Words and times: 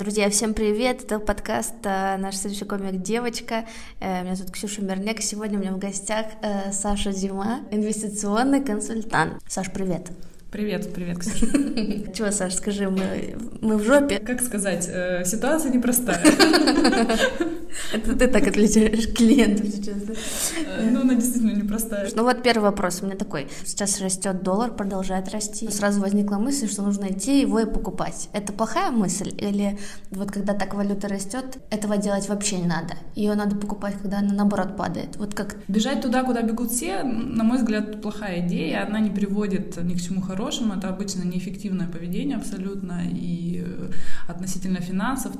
Друзья, 0.00 0.30
всем 0.30 0.54
привет! 0.54 1.04
Это 1.04 1.18
подкаст 1.18 1.74
э, 1.84 2.16
«Наш 2.16 2.34
следующий 2.34 2.64
комик 2.64 3.02
девочка». 3.02 3.66
Э, 4.00 4.22
меня 4.22 4.34
зовут 4.34 4.50
Ксюша 4.50 4.80
Мерняк. 4.80 5.20
Сегодня 5.20 5.58
у 5.58 5.60
меня 5.60 5.72
в 5.72 5.78
гостях 5.78 6.24
э, 6.40 6.72
Саша 6.72 7.12
Зима, 7.12 7.60
инвестиционный 7.70 8.64
консультант. 8.64 9.34
Саш, 9.46 9.70
привет! 9.70 10.10
Привет, 10.50 10.94
привет, 10.94 11.18
Ксюша. 11.18 11.46
Чего, 12.14 12.30
Саш, 12.30 12.54
скажи, 12.54 12.88
мы, 12.88 13.36
мы 13.60 13.76
в 13.76 13.84
жопе? 13.84 14.20
Как 14.20 14.40
сказать, 14.40 14.88
э, 14.90 15.22
ситуация 15.26 15.70
непростая. 15.70 16.18
Это 17.92 18.16
ты 18.16 18.26
так 18.26 18.48
отличаешь 18.48 19.06
клиентов 19.12 19.66
сейчас, 19.66 20.00
да? 20.02 20.14
Ну, 20.90 21.02
она 21.02 21.14
действительно 21.14 21.49
непростая. 21.70 22.10
Ну 22.14 22.24
вот 22.24 22.42
первый 22.42 22.64
вопрос 22.64 23.00
у 23.02 23.06
меня 23.06 23.16
такой. 23.16 23.48
Сейчас 23.64 24.00
растет 24.00 24.42
доллар, 24.42 24.72
продолжает 24.72 25.30
расти. 25.30 25.70
Сразу 25.70 26.00
возникла 26.00 26.36
мысль, 26.36 26.68
что 26.68 26.82
нужно 26.82 27.06
идти 27.06 27.40
его 27.40 27.60
и 27.60 27.66
покупать. 27.66 28.28
Это 28.32 28.52
плохая 28.52 28.90
мысль? 28.90 29.32
Или 29.38 29.78
вот 30.10 30.30
когда 30.30 30.54
так 30.54 30.74
валюта 30.74 31.08
растет, 31.08 31.58
этого 31.70 31.96
делать 31.96 32.28
вообще 32.28 32.58
не 32.58 32.66
надо? 32.66 32.94
Ее 33.14 33.34
надо 33.34 33.56
покупать, 33.56 33.94
когда 34.00 34.18
она 34.18 34.34
наоборот 34.34 34.76
падает? 34.76 35.16
Вот 35.16 35.34
как... 35.34 35.56
Бежать 35.68 36.02
туда, 36.02 36.24
куда 36.24 36.42
бегут 36.42 36.70
все, 36.70 37.02
на 37.02 37.44
мой 37.44 37.58
взгляд, 37.58 38.02
плохая 38.02 38.46
идея. 38.46 38.86
Она 38.86 39.00
не 39.00 39.10
приводит 39.10 39.82
ни 39.82 39.94
к 39.94 40.00
чему 40.00 40.20
хорошему. 40.20 40.74
Это 40.74 40.88
обычно 40.88 41.22
неэффективное 41.22 41.86
поведение 41.86 42.36
абсолютно. 42.36 43.02
И 43.10 43.64
относительно 44.40 44.80
финансов, 44.80 45.32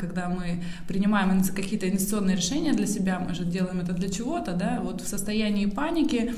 когда 0.00 0.28
мы 0.28 0.62
принимаем 0.88 1.42
какие 1.42 1.66
какие-то 1.66 1.88
инвестиционные 1.88 2.36
решения 2.36 2.72
для 2.72 2.86
себя, 2.86 3.18
мы 3.18 3.34
же 3.34 3.44
делаем 3.44 3.80
это 3.80 3.92
для 3.92 4.08
чего-то, 4.08 4.52
да, 4.52 4.80
вот 4.82 5.00
в 5.00 5.06
состоянии 5.06 5.66
паники 5.66 6.32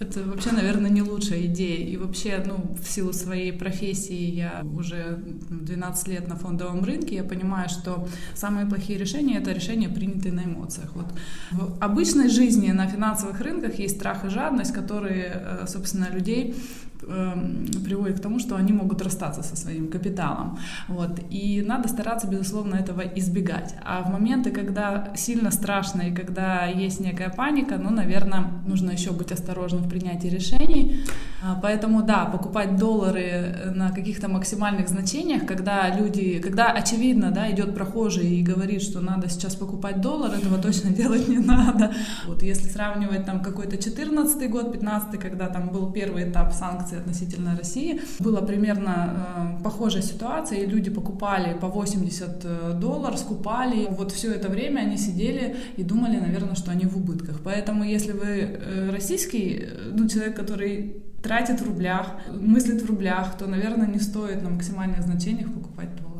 это 0.00 0.24
вообще, 0.24 0.50
наверное, 0.52 0.90
не 0.90 1.02
лучшая 1.02 1.46
идея. 1.46 1.86
И 1.86 1.96
вообще, 1.96 2.42
ну, 2.44 2.74
в 2.82 2.88
силу 2.88 3.12
своей 3.12 3.52
профессии 3.52 4.34
я 4.34 4.64
уже 4.76 5.22
12 5.50 6.08
лет 6.08 6.28
на 6.28 6.34
фондовом 6.34 6.84
рынке, 6.84 7.14
я 7.14 7.24
понимаю, 7.24 7.68
что 7.68 8.08
самые 8.34 8.66
плохие 8.66 8.98
решения— 8.98 9.38
это 9.38 9.52
решения, 9.52 9.88
принятые 9.88 10.32
на 10.32 10.44
эмоциях. 10.44 10.90
Вот. 10.94 11.06
В 11.52 11.78
обычной 11.80 12.28
жизни 12.28 12.72
на 12.72 12.88
финансовых 12.88 13.40
рынках 13.40 13.78
есть 13.78 13.96
страх 13.96 14.24
и 14.24 14.28
жадность, 14.28 14.72
которые, 14.72 15.32
э, 15.34 15.66
собственно, 15.68 16.08
людей 16.10 16.54
приводит 17.02 18.18
к 18.18 18.22
тому, 18.22 18.38
что 18.38 18.56
они 18.56 18.72
могут 18.72 19.02
расстаться 19.02 19.42
со 19.42 19.56
своим 19.56 19.88
капиталом. 19.88 20.58
Вот. 20.88 21.20
И 21.30 21.62
надо 21.66 21.88
стараться, 21.88 22.26
безусловно, 22.26 22.76
этого 22.76 23.00
избегать. 23.00 23.74
А 23.84 24.02
в 24.02 24.10
моменты, 24.10 24.50
когда 24.50 25.12
сильно 25.16 25.50
страшно 25.50 26.02
и 26.02 26.14
когда 26.14 26.66
есть 26.66 27.00
некая 27.00 27.30
паника, 27.30 27.76
ну, 27.76 27.90
наверное, 27.90 28.44
нужно 28.66 28.92
еще 28.92 29.10
быть 29.10 29.32
осторожным 29.32 29.82
в 29.82 29.88
принятии 29.88 30.28
решений. 30.28 31.04
А, 31.42 31.58
поэтому, 31.60 32.02
да, 32.02 32.24
покупать 32.26 32.76
доллары 32.76 33.72
на 33.74 33.90
каких-то 33.90 34.28
максимальных 34.28 34.88
значениях, 34.88 35.46
когда 35.46 35.88
люди, 35.88 36.38
когда 36.38 36.70
очевидно, 36.70 37.30
да, 37.30 37.50
идет 37.50 37.74
прохожий 37.74 38.26
и 38.26 38.42
говорит, 38.42 38.82
что 38.82 39.00
надо 39.00 39.28
сейчас 39.28 39.56
покупать 39.56 40.00
доллар, 40.00 40.34
этого 40.34 40.58
точно 40.58 40.90
делать 40.96 41.28
не 41.28 41.38
надо. 41.38 41.92
Вот 42.26 42.42
если 42.42 42.68
сравнивать 42.68 43.26
там 43.26 43.40
какой-то 43.40 43.76
14 43.76 44.50
год, 44.50 44.72
15 44.72 45.20
когда 45.20 45.48
там 45.48 45.68
был 45.68 45.92
первый 45.92 46.30
этап 46.30 46.52
санкций 46.52 46.91
санкций 46.92 46.98
относительно 46.98 47.56
России. 47.56 48.00
Была 48.20 48.40
примерно 48.40 49.56
э, 49.58 49.62
похожая 49.62 50.02
ситуация, 50.02 50.58
и 50.58 50.66
люди 50.66 50.90
покупали 50.90 51.54
по 51.58 51.68
80 51.68 52.44
э, 52.44 52.78
долларов, 52.80 53.18
скупали. 53.18 53.86
Вот 53.90 54.12
все 54.12 54.32
это 54.32 54.48
время 54.48 54.80
они 54.80 54.98
сидели 54.98 55.56
и 55.78 55.82
думали, 55.82 56.18
наверное, 56.18 56.54
что 56.54 56.70
они 56.70 56.86
в 56.86 56.96
убытках. 56.96 57.40
Поэтому 57.44 57.84
если 57.84 58.12
вы 58.12 58.26
э, 58.26 58.90
российский, 58.90 59.62
э, 59.62 59.92
ну, 59.94 60.08
человек, 60.08 60.36
который 60.36 60.96
тратит 61.22 61.60
в 61.60 61.66
рублях, 61.66 62.06
мыслит 62.32 62.82
в 62.82 62.86
рублях, 62.86 63.36
то, 63.38 63.46
наверное, 63.46 63.86
не 63.86 64.00
стоит 64.00 64.42
на 64.42 64.50
максимальных 64.50 65.02
значениях 65.02 65.52
покупать 65.52 65.88
доллар. 65.96 66.12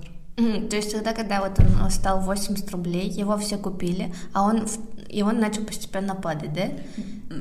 То 0.70 0.77
есть 0.77 0.92
тогда, 0.92 1.12
когда 1.12 1.41
вот 1.41 1.59
он 1.61 1.91
стал 1.91 2.20
80 2.20 2.70
рублей, 2.70 3.11
его 3.11 3.36
все 3.36 3.59
купили, 3.59 4.12
а 4.33 4.45
он 4.45 4.67
и 5.13 5.23
он 5.23 5.41
начал 5.41 5.64
постепенно 5.64 6.14
падать, 6.14 6.55
да? 6.55 6.68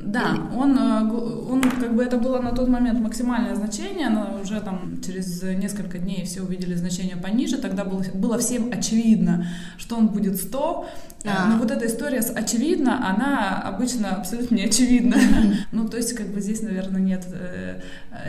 Да, 0.04 0.36
он, 0.54 0.78
э, 0.78 1.12
он 1.50 1.62
как 1.62 1.94
бы 1.94 2.02
это 2.02 2.16
было 2.16 2.40
на 2.40 2.52
тот 2.52 2.68
момент 2.68 3.00
максимальное 3.00 3.54
значение, 3.54 4.08
но 4.08 4.40
уже 4.42 4.60
там 4.60 5.00
через 5.04 5.42
несколько 5.42 5.98
дней 5.98 6.24
все 6.24 6.42
увидели 6.42 6.74
значение 6.74 7.16
пониже, 7.16 7.58
тогда 7.58 7.84
было, 7.84 8.02
было 8.14 8.38
всем 8.38 8.70
очевидно, 8.72 9.46
что 9.78 9.96
он 9.96 10.08
будет 10.08 10.36
100, 10.36 10.86
э, 11.24 11.28
а. 11.28 11.48
но 11.48 11.58
вот 11.58 11.70
эта 11.70 11.86
история 11.86 12.22
с 12.22 12.30
очевидно, 12.30 13.08
она 13.08 13.60
обычно 13.60 14.16
абсолютно 14.16 14.54
не 14.56 14.64
очевидна. 14.64 15.16
Ну, 15.72 15.88
то 15.88 15.96
есть, 15.96 16.12
как 16.14 16.26
бы 16.28 16.40
здесь, 16.40 16.62
наверное, 16.62 17.00
нет 17.00 17.26
э, 17.32 17.80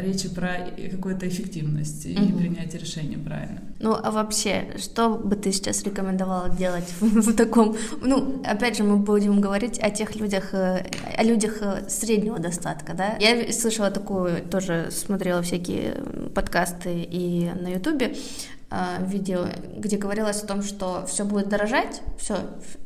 речи 0.01 0.29
про 0.29 0.69
какую-то 0.91 1.27
эффективность 1.27 2.05
и 2.05 2.15
принятие 2.15 2.79
решения 2.79 3.17
правильно. 3.17 3.61
Ну, 3.79 3.93
а 4.01 4.11
вообще, 4.11 4.75
что 4.77 5.15
бы 5.15 5.35
ты 5.35 5.51
сейчас 5.51 5.83
рекомендовала 5.83 6.49
делать 6.49 6.93
в 6.99 7.33
таком, 7.33 7.75
ну, 8.01 8.41
опять 8.45 8.77
же, 8.77 8.83
мы 8.83 8.97
будем 8.97 9.41
говорить 9.41 9.77
о 9.79 9.89
тех 9.89 10.15
людях, 10.15 10.53
о 10.53 11.23
людях 11.23 11.52
людях 11.53 11.85
э, 11.85 11.89
среднего 11.89 12.39
достатка, 12.39 12.93
да. 12.93 13.15
Я 13.19 13.51
слышала 13.51 13.91
такую, 13.91 14.43
тоже 14.43 14.89
смотрела 14.91 15.41
всякие 15.41 15.95
подкасты 16.33 17.01
и 17.03 17.51
на 17.53 17.69
Ютубе, 17.69 18.15
э, 18.69 19.05
видео, 19.05 19.45
где 19.77 19.97
говорилось 19.97 20.41
о 20.43 20.47
том, 20.47 20.63
что 20.63 21.05
все 21.05 21.23
будет 21.25 21.49
дорожать, 21.49 22.01
все 22.17 22.37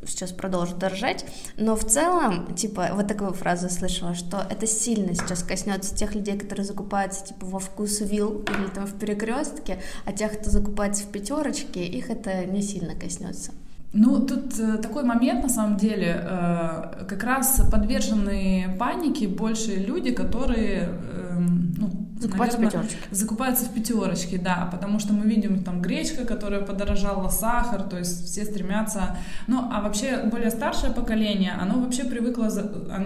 сейчас 0.06 0.32
продолжит 0.32 0.78
дорожать, 0.78 1.24
но 1.56 1.76
в 1.76 1.84
целом, 1.84 2.54
типа, 2.54 2.90
вот 2.92 3.08
такую 3.08 3.32
фразу 3.32 3.68
слышала, 3.70 4.14
что 4.14 4.44
это 4.48 4.66
сильно 4.66 5.14
сейчас 5.14 5.42
коснется 5.42 5.94
тех 5.94 6.14
людей, 6.14 6.38
которые 6.38 6.64
закупаются, 6.64 7.24
типа, 7.24 7.46
во 7.46 7.58
вкус 7.58 8.00
вил 8.00 8.42
или 8.42 8.68
там 8.74 8.86
в 8.86 8.98
перекрестке, 8.98 9.80
а 10.04 10.12
тех, 10.12 10.38
кто 10.38 10.50
закупается 10.50 11.04
в 11.04 11.10
пятерочке, 11.10 11.84
их 11.84 12.10
это 12.10 12.44
не 12.44 12.62
сильно 12.62 12.94
коснется. 12.94 13.52
Ну, 13.92 14.20
тут 14.26 14.58
э, 14.60 14.76
такой 14.78 15.02
момент, 15.02 15.42
на 15.42 15.48
самом 15.48 15.78
деле, 15.78 16.20
э, 16.22 17.04
как 17.08 17.24
раз 17.24 17.62
подвержены 17.72 18.76
панике 18.78 19.26
больше 19.28 19.76
люди, 19.76 20.10
которые, 20.10 20.90
э, 21.12 21.38
ну, 21.78 21.90
Закупаются 22.20 22.58
наверное, 22.58 22.82
в 22.82 22.86
пятерочке. 22.88 23.14
Закупаются 23.14 23.64
в 23.64 23.72
пятерочке, 23.72 24.38
да, 24.38 24.68
потому 24.70 24.98
что 24.98 25.14
мы 25.14 25.24
видим 25.24 25.62
там 25.62 25.80
гречка, 25.80 26.26
которая 26.26 26.60
подорожала, 26.60 27.28
сахар, 27.28 27.82
то 27.82 27.96
есть 27.96 28.26
все 28.26 28.44
стремятся. 28.44 29.16
Ну, 29.46 29.70
а 29.72 29.80
вообще 29.80 30.24
более 30.24 30.50
старшее 30.50 30.92
поколение, 30.92 31.52
оно 31.52 31.80
вообще 31.80 32.04
привыкло, 32.04 32.48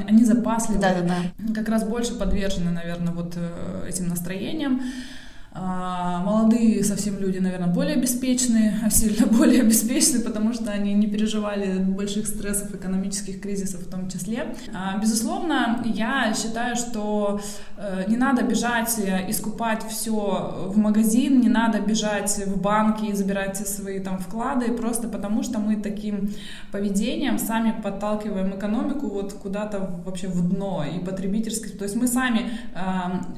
они 0.09 0.25
запасливы, 0.25 0.81
да, 0.81 0.95
да, 1.01 1.15
да. 1.39 1.55
как 1.55 1.69
раз 1.69 1.85
больше 1.85 2.15
подвержены, 2.15 2.71
наверное, 2.71 3.13
вот 3.13 3.37
этим 3.87 4.09
настроениям. 4.09 4.81
А, 5.55 6.23
молодые 6.25 6.83
совсем 6.83 7.19
люди, 7.19 7.37
наверное, 7.37 7.69
более 7.69 7.97
обеспеченные, 7.97 8.75
а 8.83 8.89
сильно 8.89 9.27
более 9.31 9.61
обеспеченные, 9.61 10.25
потому 10.25 10.55
что 10.55 10.71
они 10.71 10.95
не 10.95 11.07
переживали 11.07 11.79
больших 11.79 12.27
стрессов, 12.27 12.75
экономических 12.75 13.41
кризисов 13.41 13.83
в 13.83 13.91
том 13.91 14.09
числе. 14.09 14.55
А, 14.75 14.97
безусловно, 14.99 15.83
я 15.85 16.33
считаю, 16.35 16.77
что 16.77 17.41
э, 17.77 18.05
не 18.09 18.17
надо 18.17 18.43
бежать 18.43 18.99
и 19.29 19.33
скупать 19.33 19.85
все 19.87 20.69
в 20.69 20.79
магазин, 20.79 21.41
не 21.41 21.51
надо 21.51 21.81
бежать 21.81 22.35
в 22.47 22.59
банки 22.59 23.05
и 23.07 23.13
забирать 23.13 23.57
все 23.57 23.67
свои 23.67 24.01
там 24.01 24.19
вклады, 24.19 24.73
просто 24.73 25.07
потому 25.07 25.43
что 25.43 25.59
мы 25.59 25.77
таким 25.77 26.31
поведением 26.71 27.39
сами 27.39 27.79
подталкиваем 27.83 28.57
экономику 28.57 29.09
вот 29.09 29.35
куда-то 29.35 30.01
вообще 30.07 30.29
в 30.29 30.49
дно 30.49 30.85
и 30.85 31.05
потребительский. 31.05 31.77
То 31.77 31.85
есть 31.85 31.97
мы 31.97 32.07
сами 32.07 32.51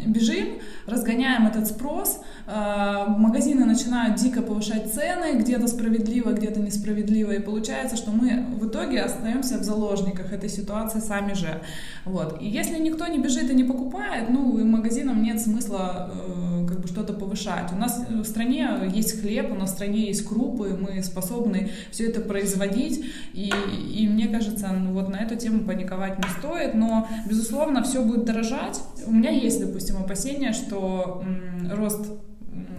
бежим, 0.06 0.60
разгоняем 0.86 1.46
этот 1.46 1.66
спрос, 1.66 2.03
спрос, 2.04 2.20
э, 2.43 2.43
магазины 2.46 3.64
начинают 3.64 4.16
дико 4.16 4.42
повышать 4.42 4.92
цены, 4.92 5.38
где-то 5.38 5.66
справедливо, 5.66 6.32
где-то 6.32 6.60
несправедливо, 6.60 7.32
и 7.32 7.38
получается, 7.40 7.96
что 7.96 8.10
мы 8.10 8.44
в 8.60 8.68
итоге 8.68 9.00
остаемся 9.00 9.58
в 9.58 9.62
заложниках 9.62 10.32
этой 10.32 10.48
ситуации 10.48 11.00
сами 11.00 11.32
же. 11.32 11.62
Вот. 12.04 12.40
И 12.40 12.48
если 12.48 12.78
никто 12.78 13.06
не 13.06 13.18
бежит 13.18 13.50
и 13.50 13.54
не 13.54 13.64
покупает, 13.64 14.28
ну, 14.28 14.58
и 14.58 14.64
магазинам 14.64 15.22
нет 15.22 15.40
смысла 15.40 16.10
э, 16.12 16.66
как 16.68 16.80
бы 16.80 16.88
что-то 16.88 17.12
повышать. 17.14 17.72
У 17.72 17.76
нас 17.76 18.04
в 18.08 18.24
стране 18.24 18.68
есть 18.92 19.20
хлеб, 19.20 19.50
у 19.52 19.54
нас 19.54 19.70
в 19.70 19.74
стране 19.74 20.06
есть 20.06 20.26
крупы, 20.26 20.76
мы 20.78 21.02
способны 21.02 21.70
все 21.90 22.08
это 22.08 22.20
производить, 22.20 23.04
и, 23.32 23.52
и 23.94 24.08
мне 24.08 24.28
кажется, 24.28 24.68
ну, 24.68 24.92
вот 24.92 25.08
на 25.08 25.16
эту 25.16 25.36
тему 25.36 25.64
паниковать 25.64 26.18
не 26.18 26.28
стоит, 26.38 26.74
но, 26.74 27.08
безусловно, 27.28 27.82
все 27.82 28.02
будет 28.02 28.24
дорожать. 28.24 28.80
У 29.06 29.12
меня 29.12 29.30
есть, 29.30 29.60
допустим, 29.60 29.96
опасения, 29.96 30.52
что 30.52 31.22
м, 31.24 31.72
рост 31.72 32.06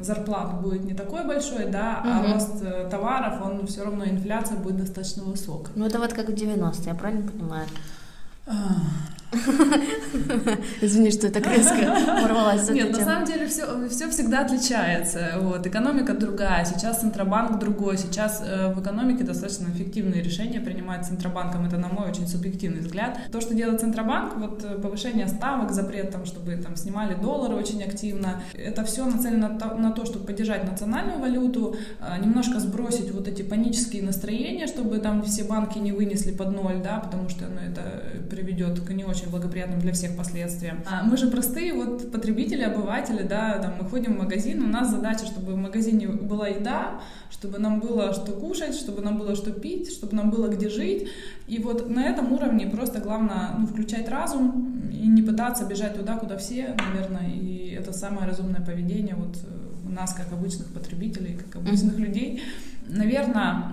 рост 0.05 0.17
зарплат 0.17 0.61
будет 0.61 0.83
не 0.83 0.93
такой 0.93 1.23
большой, 1.25 1.65
да, 1.65 2.01
угу. 2.01 2.09
а 2.09 2.33
рост 2.33 2.61
э, 2.61 2.87
товаров, 2.89 3.41
он 3.41 3.65
все 3.67 3.83
равно 3.83 4.05
инфляция 4.05 4.57
будет 4.57 4.77
достаточно 4.77 5.23
высокой. 5.23 5.71
Ну 5.75 5.85
это 5.85 5.99
вот 5.99 6.13
как 6.13 6.29
в 6.29 6.33
90-е, 6.33 6.83
я 6.85 6.95
правильно 6.95 7.31
понимаю? 7.31 7.67
Извини, 10.81 11.12
что 11.12 11.27
я 11.27 11.33
так 11.33 11.48
резко 11.48 11.75
ворвалась. 12.22 12.69
Нет, 12.69 12.92
на 12.92 13.04
самом 13.04 13.25
деле 13.25 13.48
все, 13.48 13.88
все 13.89 14.10
всегда 14.10 14.42
отличается. 14.42 15.33
Вот. 15.42 15.66
Экономика 15.68 16.13
другая, 16.13 16.66
сейчас 16.66 17.01
Центробанк 17.01 17.60
другой, 17.60 17.98
сейчас 17.98 18.44
э, 18.45 18.74
в 18.74 18.81
экономике 18.81 19.24
достаточно 19.24 19.68
эффективные 19.69 20.22
решения 20.22 20.60
принимает 20.60 21.06
Центробанком. 21.06 21.66
Это, 21.66 21.77
на 21.77 21.88
мой 21.89 22.10
очень 22.10 22.27
субъективный 22.27 22.81
взгляд. 22.81 23.19
То, 23.31 23.42
что 23.42 23.54
делает 23.54 23.81
Центробанк, 23.81 24.38
вот 24.38 24.63
э, 24.63 24.80
повышение 24.80 25.27
ставок, 25.27 25.72
запрет, 25.72 26.12
там, 26.12 26.25
чтобы 26.25 26.56
там, 26.57 26.75
снимали 26.75 27.16
доллары 27.16 27.56
очень 27.56 27.83
активно, 27.83 28.42
это 28.54 28.83
все 28.83 29.06
нацелено 29.06 29.50
на 29.77 29.92
то, 29.92 30.06
чтобы 30.06 30.25
поддержать 30.25 30.69
национальную 30.69 31.19
валюту, 31.19 31.75
э, 32.00 32.22
немножко 32.24 32.60
сбросить 32.60 33.12
вот 33.12 33.27
эти 33.27 33.42
панические 33.42 34.04
настроения, 34.04 34.68
чтобы 34.68 35.00
там 35.00 35.24
все 35.24 35.44
банки 35.44 35.77
не 35.80 35.92
вынесли 35.92 36.31
под 36.31 36.51
ноль, 36.51 36.81
да, 36.83 37.00
потому 37.00 37.30
что 37.30 37.45
ну, 37.45 37.60
это 37.60 38.04
приведет 38.30 38.80
к 38.80 38.89
не 38.92 39.04
очень 39.04 39.14
благоприятным 39.23 39.79
для 39.79 39.94
всех 39.94 40.15
последствиям. 40.15 40.83
А 40.89 41.03
мы 41.03 41.17
же 41.17 41.27
простые 41.27 41.73
вот 41.73 42.12
потребители, 42.12 42.62
обыватели, 42.62 43.23
да, 43.23 43.59
там 43.59 43.73
мы 43.79 43.89
ходим 43.89 44.15
в 44.15 44.19
магазин, 44.19 44.63
у 44.63 44.67
нас 44.67 44.89
задача, 44.89 45.25
чтобы 45.25 45.53
в 45.53 45.57
магазине 45.57 46.07
была 46.07 46.47
еда, 46.47 47.01
чтобы 47.31 47.59
нам 47.59 47.79
было 47.79 48.13
что 48.13 48.31
кушать, 48.31 48.75
чтобы 48.75 49.01
нам 49.01 49.17
было 49.17 49.35
что 49.35 49.51
пить, 49.51 49.91
чтобы 49.91 50.15
нам 50.15 50.29
было 50.29 50.47
где 50.47 50.69
жить. 50.69 51.07
И 51.47 51.59
вот 51.59 51.89
на 51.89 52.03
этом 52.03 52.31
уровне 52.33 52.67
просто 52.67 53.00
главное 53.00 53.56
ну, 53.57 53.67
включать 53.67 54.09
разум 54.09 54.89
и 54.91 55.07
не 55.07 55.21
пытаться 55.21 55.65
бежать 55.65 55.95
туда, 55.95 56.17
куда 56.17 56.38
все, 56.38 56.75
наверное, 56.91 57.29
и 57.29 57.69
это 57.79 57.94
самое 57.94 58.27
разумное 58.27 58.62
поведение 58.62 59.15
вот 59.15 59.38
у 59.85 59.91
нас, 59.91 60.13
как 60.13 60.31
обычных 60.33 60.67
потребителей, 60.73 61.38
как 61.38 61.62
обычных 61.62 61.95
mm-hmm. 61.95 62.06
людей. 62.06 62.44
Наверное, 62.87 63.71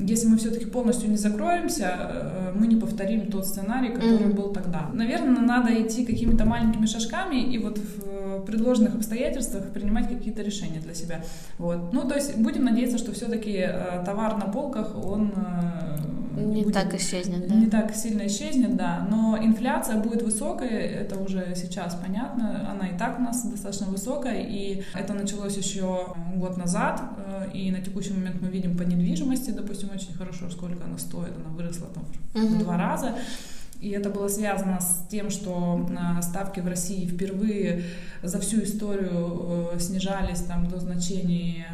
если 0.00 0.28
мы 0.28 0.36
все-таки 0.36 0.66
полностью 0.66 1.10
не 1.10 1.16
закроемся, 1.16 1.92
э, 1.98 2.52
мы 2.54 2.66
не 2.66 2.76
повторим 2.76 3.30
тот 3.30 3.46
сценарий, 3.46 3.92
который 3.92 4.26
mm-hmm. 4.26 4.34
был 4.34 4.52
тогда. 4.52 4.90
Наверное, 4.92 5.40
надо 5.40 5.70
идти 5.82 6.04
какими-то 6.04 6.44
маленькими 6.44 6.86
шажками 6.86 7.36
и 7.36 7.58
вот 7.58 7.78
в 7.78 8.44
предложенных 8.44 8.94
обстоятельствах 8.94 9.70
принимать 9.70 10.08
какие-то 10.08 10.42
решения 10.42 10.80
для 10.80 10.94
себя. 10.94 11.20
Вот. 11.58 11.92
Ну, 11.92 12.08
то 12.08 12.14
есть 12.14 12.36
будем 12.38 12.64
надеяться, 12.64 12.98
что 12.98 13.12
все-таки 13.12 13.56
э, 13.58 14.02
товар 14.04 14.36
на 14.36 14.46
полках, 14.46 14.96
он 15.04 15.32
э, 15.36 15.98
не 16.40 16.62
будет, 16.62 16.74
так 16.74 16.94
исчезнет, 16.94 17.48
да? 17.48 17.54
Не 17.54 17.66
так 17.66 17.94
сильно 17.94 18.26
исчезнет, 18.26 18.76
да. 18.76 19.06
Но 19.10 19.38
инфляция 19.40 19.98
будет 19.98 20.22
высокой, 20.22 20.68
это 20.68 21.18
уже 21.18 21.54
сейчас 21.56 21.94
понятно. 21.94 22.70
Она 22.70 22.88
и 22.88 22.98
так 22.98 23.18
у 23.18 23.22
нас 23.22 23.44
достаточно 23.44 23.86
высокая, 23.86 24.42
и 24.42 24.82
это 24.94 25.14
началось 25.14 25.56
еще 25.56 26.14
год 26.36 26.56
назад. 26.56 27.02
И 27.54 27.70
на 27.70 27.80
текущий 27.80 28.12
момент 28.12 28.40
мы 28.40 28.48
видим 28.48 28.76
по 28.76 28.82
недвижимости, 28.82 29.50
допустим, 29.50 29.90
очень 29.94 30.14
хорошо, 30.14 30.50
сколько 30.50 30.84
она 30.84 30.98
стоит. 30.98 31.32
Она 31.36 31.54
выросла 31.54 31.88
там 31.88 32.04
угу. 32.34 32.54
в 32.54 32.58
два 32.58 32.76
раза. 32.76 33.14
И 33.80 33.90
это 33.90 34.10
было 34.10 34.28
связано 34.28 34.80
с 34.80 35.06
тем, 35.08 35.30
что 35.30 35.86
э, 35.88 36.22
ставки 36.22 36.60
в 36.60 36.66
России 36.66 37.06
впервые 37.06 37.84
за 38.22 38.40
всю 38.40 38.62
историю 38.62 39.70
э, 39.74 39.78
снижались 39.78 40.40
там 40.40 40.68
до 40.68 40.80
значений 40.80 41.64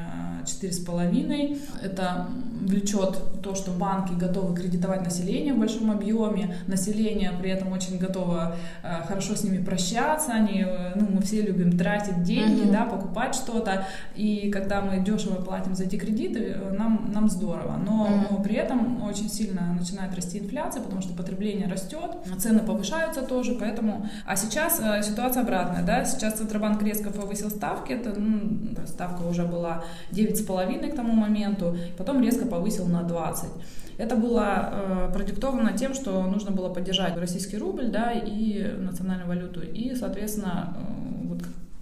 четыре 0.46 0.72
с 0.72 0.78
половиной. 0.78 1.58
Это 1.82 2.28
влечет 2.60 3.18
то, 3.42 3.54
что 3.54 3.72
банки 3.72 4.12
готовы 4.12 4.54
кредитовать 4.54 5.04
население 5.04 5.52
в 5.52 5.58
большом 5.58 5.90
объеме, 5.90 6.56
население 6.66 7.32
при 7.38 7.50
этом 7.50 7.72
очень 7.72 7.98
готово 7.98 8.56
э, 8.82 9.02
хорошо 9.06 9.34
с 9.34 9.44
ними 9.44 9.62
прощаться, 9.62 10.32
они, 10.32 10.64
э, 10.66 10.92
ну, 10.94 11.06
мы 11.10 11.22
все 11.22 11.42
любим 11.42 11.76
тратить 11.76 12.22
деньги, 12.22 12.62
mm-hmm. 12.62 12.72
да, 12.72 12.84
покупать 12.84 13.34
что-то, 13.34 13.86
и 14.14 14.50
когда 14.50 14.80
мы 14.80 15.04
дешево 15.04 15.42
платим 15.42 15.74
за 15.74 15.84
эти 15.84 15.96
кредиты, 15.96 16.54
э, 16.56 16.70
нам, 16.72 17.10
нам 17.12 17.28
здорово, 17.28 17.76
но, 17.76 18.06
mm-hmm. 18.06 18.26
но 18.30 18.42
при 18.42 18.54
этом 18.54 19.02
очень 19.02 19.28
сильно 19.28 19.74
начинает 19.78 20.14
расти 20.14 20.38
инфляция, 20.38 20.82
потому 20.82 21.02
что 21.02 21.12
потребление 21.14 21.68
растет, 21.68 21.93
цены 22.38 22.60
повышаются 22.60 23.22
тоже, 23.22 23.54
поэтому, 23.54 24.08
а 24.26 24.36
сейчас 24.36 24.80
ситуация 25.06 25.42
обратная, 25.42 25.84
да, 25.84 26.04
сейчас 26.04 26.34
Центробанк 26.34 26.82
резко 26.82 27.10
повысил 27.10 27.50
ставки, 27.50 27.92
это, 27.92 28.18
ну, 28.18 28.76
ставка 28.86 29.22
уже 29.22 29.44
была 29.44 29.84
9,5 30.12 30.92
к 30.92 30.96
тому 30.96 31.12
моменту, 31.12 31.76
потом 31.96 32.22
резко 32.22 32.46
повысил 32.46 32.86
на 32.86 33.02
20. 33.02 33.50
Это 33.96 34.16
было 34.16 34.70
э, 34.72 35.10
продиктовано 35.12 35.72
тем, 35.72 35.94
что 35.94 36.22
нужно 36.24 36.50
было 36.50 36.68
поддержать 36.68 37.16
российский 37.16 37.58
рубль 37.58 37.88
да, 37.88 38.10
и 38.10 38.74
национальную 38.78 39.28
валюту. 39.28 39.60
И, 39.60 39.94
соответственно, 39.94 40.76
э, 40.76 41.03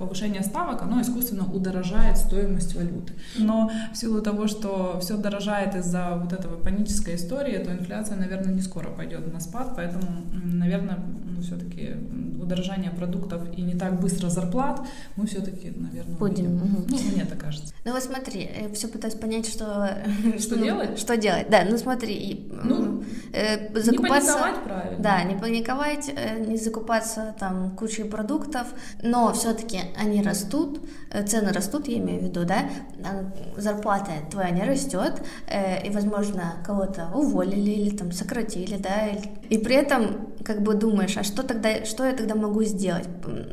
повышение 0.02 0.42
ставок, 0.42 0.82
оно 0.82 1.00
искусственно 1.00 1.44
удорожает 1.52 2.18
стоимость 2.18 2.74
валюты. 2.74 3.12
Но 3.38 3.70
в 3.92 3.96
силу 3.96 4.20
того, 4.20 4.48
что 4.48 4.98
все 5.00 5.16
дорожает 5.16 5.74
из-за 5.76 6.18
вот 6.22 6.32
этого 6.32 6.56
панической 6.56 7.14
истории, 7.14 7.58
то 7.58 7.72
инфляция, 7.72 8.16
наверное, 8.16 8.52
не 8.52 8.62
скоро 8.62 8.88
пойдет 8.88 9.32
на 9.32 9.40
спад, 9.40 9.74
поэтому, 9.76 10.06
наверное, 10.32 10.98
ну, 11.24 11.42
все-таки 11.42 11.94
удорожание 12.42 12.90
продуктов 12.90 13.42
и 13.56 13.62
не 13.62 13.74
так 13.74 14.00
быстро 14.00 14.28
зарплат, 14.28 14.80
мы 15.16 15.26
все-таки, 15.26 15.72
наверное, 15.76 16.16
будем. 16.16 16.56
Угу. 16.56 16.86
Ну, 16.88 16.98
мне 17.14 17.24
так 17.24 17.38
кажется. 17.38 17.72
Ну 17.84 17.92
вот 17.92 18.02
смотри, 18.02 18.50
я 18.62 18.74
все 18.74 18.88
пытаюсь 18.88 19.14
понять, 19.14 19.46
что... 19.46 19.96
Что 20.38 20.56
ну, 20.56 20.64
делать? 20.64 20.98
Что 20.98 21.16
делать, 21.16 21.46
да, 21.50 21.64
ну 21.68 21.78
смотри, 21.78 22.50
ну, 22.64 22.91
э, 23.32 23.80
закупаться... 23.80 23.92
Не 23.92 23.98
паниковать 23.98 24.64
правильно. 24.64 25.02
Да, 25.02 25.22
не 25.24 25.34
паниковать, 25.34 26.12
э, 26.14 26.38
не 26.38 26.56
закупаться 26.56 27.34
там 27.38 27.70
кучей 27.76 28.04
продуктов, 28.04 28.66
но 29.02 29.32
все-таки 29.32 29.80
они 29.96 30.22
растут, 30.22 30.80
э, 31.10 31.24
цены 31.26 31.52
растут, 31.52 31.88
я 31.88 31.98
имею 31.98 32.20
в 32.20 32.24
виду, 32.24 32.44
да, 32.44 32.64
а 33.04 33.60
зарплата 33.60 34.10
твоя 34.30 34.50
не 34.50 34.62
растет, 34.62 35.22
э, 35.46 35.86
и, 35.86 35.90
возможно, 35.90 36.54
кого-то 36.64 37.10
уволили 37.14 37.70
или 37.70 37.96
там 37.96 38.12
сократили, 38.12 38.76
да, 38.76 39.08
и 39.48 39.58
при 39.58 39.76
этом 39.76 40.28
как 40.44 40.62
бы 40.62 40.74
думаешь, 40.74 41.16
а 41.16 41.22
что 41.22 41.42
тогда, 41.42 41.84
что 41.84 42.04
я 42.04 42.12
тогда 42.12 42.34
могу 42.34 42.62
сделать? 42.64 43.08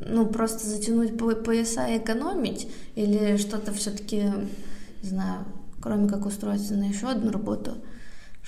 Ну, 0.07 0.25
просто 0.25 0.67
затянуть 0.67 1.17
пояса 1.17 1.87
и 1.87 1.97
экономить? 1.97 2.69
Или 2.95 3.37
что-то 3.37 3.73
все-таки, 3.73 4.23
не 5.03 5.09
знаю, 5.09 5.45
кроме 5.81 6.09
как 6.09 6.25
устроиться 6.25 6.73
на 6.73 6.83
еще 6.83 7.07
одну 7.07 7.31
работу, 7.31 7.77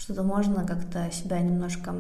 что-то 0.02 0.24
можно 0.24 0.66
как-то 0.66 1.12
себя 1.12 1.40
немножко 1.42 1.96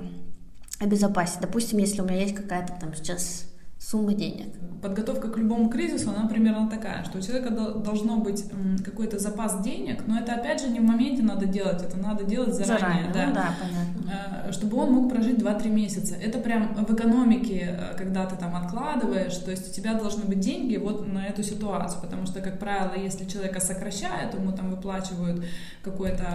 обезопасить. 0.79 1.39
Допустим, 1.39 1.77
если 1.77 2.01
у 2.01 2.05
меня 2.05 2.21
есть 2.21 2.33
какая-то 2.33 2.73
там 2.81 2.95
сейчас 2.95 3.45
сумма 3.81 4.13
денег. 4.13 4.53
Подготовка 4.81 5.27
к 5.27 5.37
любому 5.37 5.69
кризису, 5.69 6.11
она 6.11 6.27
примерно 6.27 6.69
такая, 6.69 7.03
что 7.03 7.17
у 7.17 7.21
человека 7.21 7.51
должно 7.51 8.17
быть 8.17 8.45
какой-то 8.83 9.19
запас 9.19 9.61
денег, 9.61 10.03
но 10.07 10.19
это 10.19 10.33
опять 10.33 10.61
же 10.61 10.69
не 10.69 10.79
в 10.79 10.83
моменте 10.83 11.23
надо 11.23 11.45
делать, 11.45 11.83
это 11.83 11.97
надо 11.97 12.23
делать 12.23 12.53
заранее. 12.53 13.11
заранее 13.11 13.13
да. 13.13 13.27
Ну, 13.27 13.33
да, 13.33 13.55
понятно. 13.59 14.01
Э, 14.47 14.51
чтобы 14.51 14.77
он 14.77 14.91
мог 14.93 15.09
прожить 15.11 15.37
2-3 15.37 15.69
месяца. 15.69 16.15
Это 16.15 16.39
прям 16.39 16.73
в 16.75 16.93
экономике, 16.93 17.77
э, 17.77 17.97
когда 17.97 18.25
ты 18.25 18.35
там 18.35 18.55
откладываешь, 18.55 19.35
то 19.37 19.51
есть 19.51 19.69
у 19.69 19.73
тебя 19.73 19.93
должны 19.93 20.25
быть 20.25 20.39
деньги 20.39 20.77
вот 20.77 21.07
на 21.07 21.25
эту 21.25 21.43
ситуацию, 21.43 22.01
потому 22.01 22.25
что, 22.25 22.41
как 22.41 22.59
правило, 22.59 22.93
если 22.97 23.25
человека 23.25 23.59
сокращают, 23.59 24.33
ему 24.33 24.51
там 24.51 24.69
выплачивают 24.71 25.43
какой-то 25.83 26.25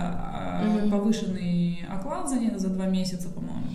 угу. 0.82 0.90
повышенный 0.90 1.84
оклад 1.88 2.28
за, 2.28 2.37
за 2.58 2.69
2 2.69 2.87
месяца, 2.87 3.28
по-моему, 3.28 3.66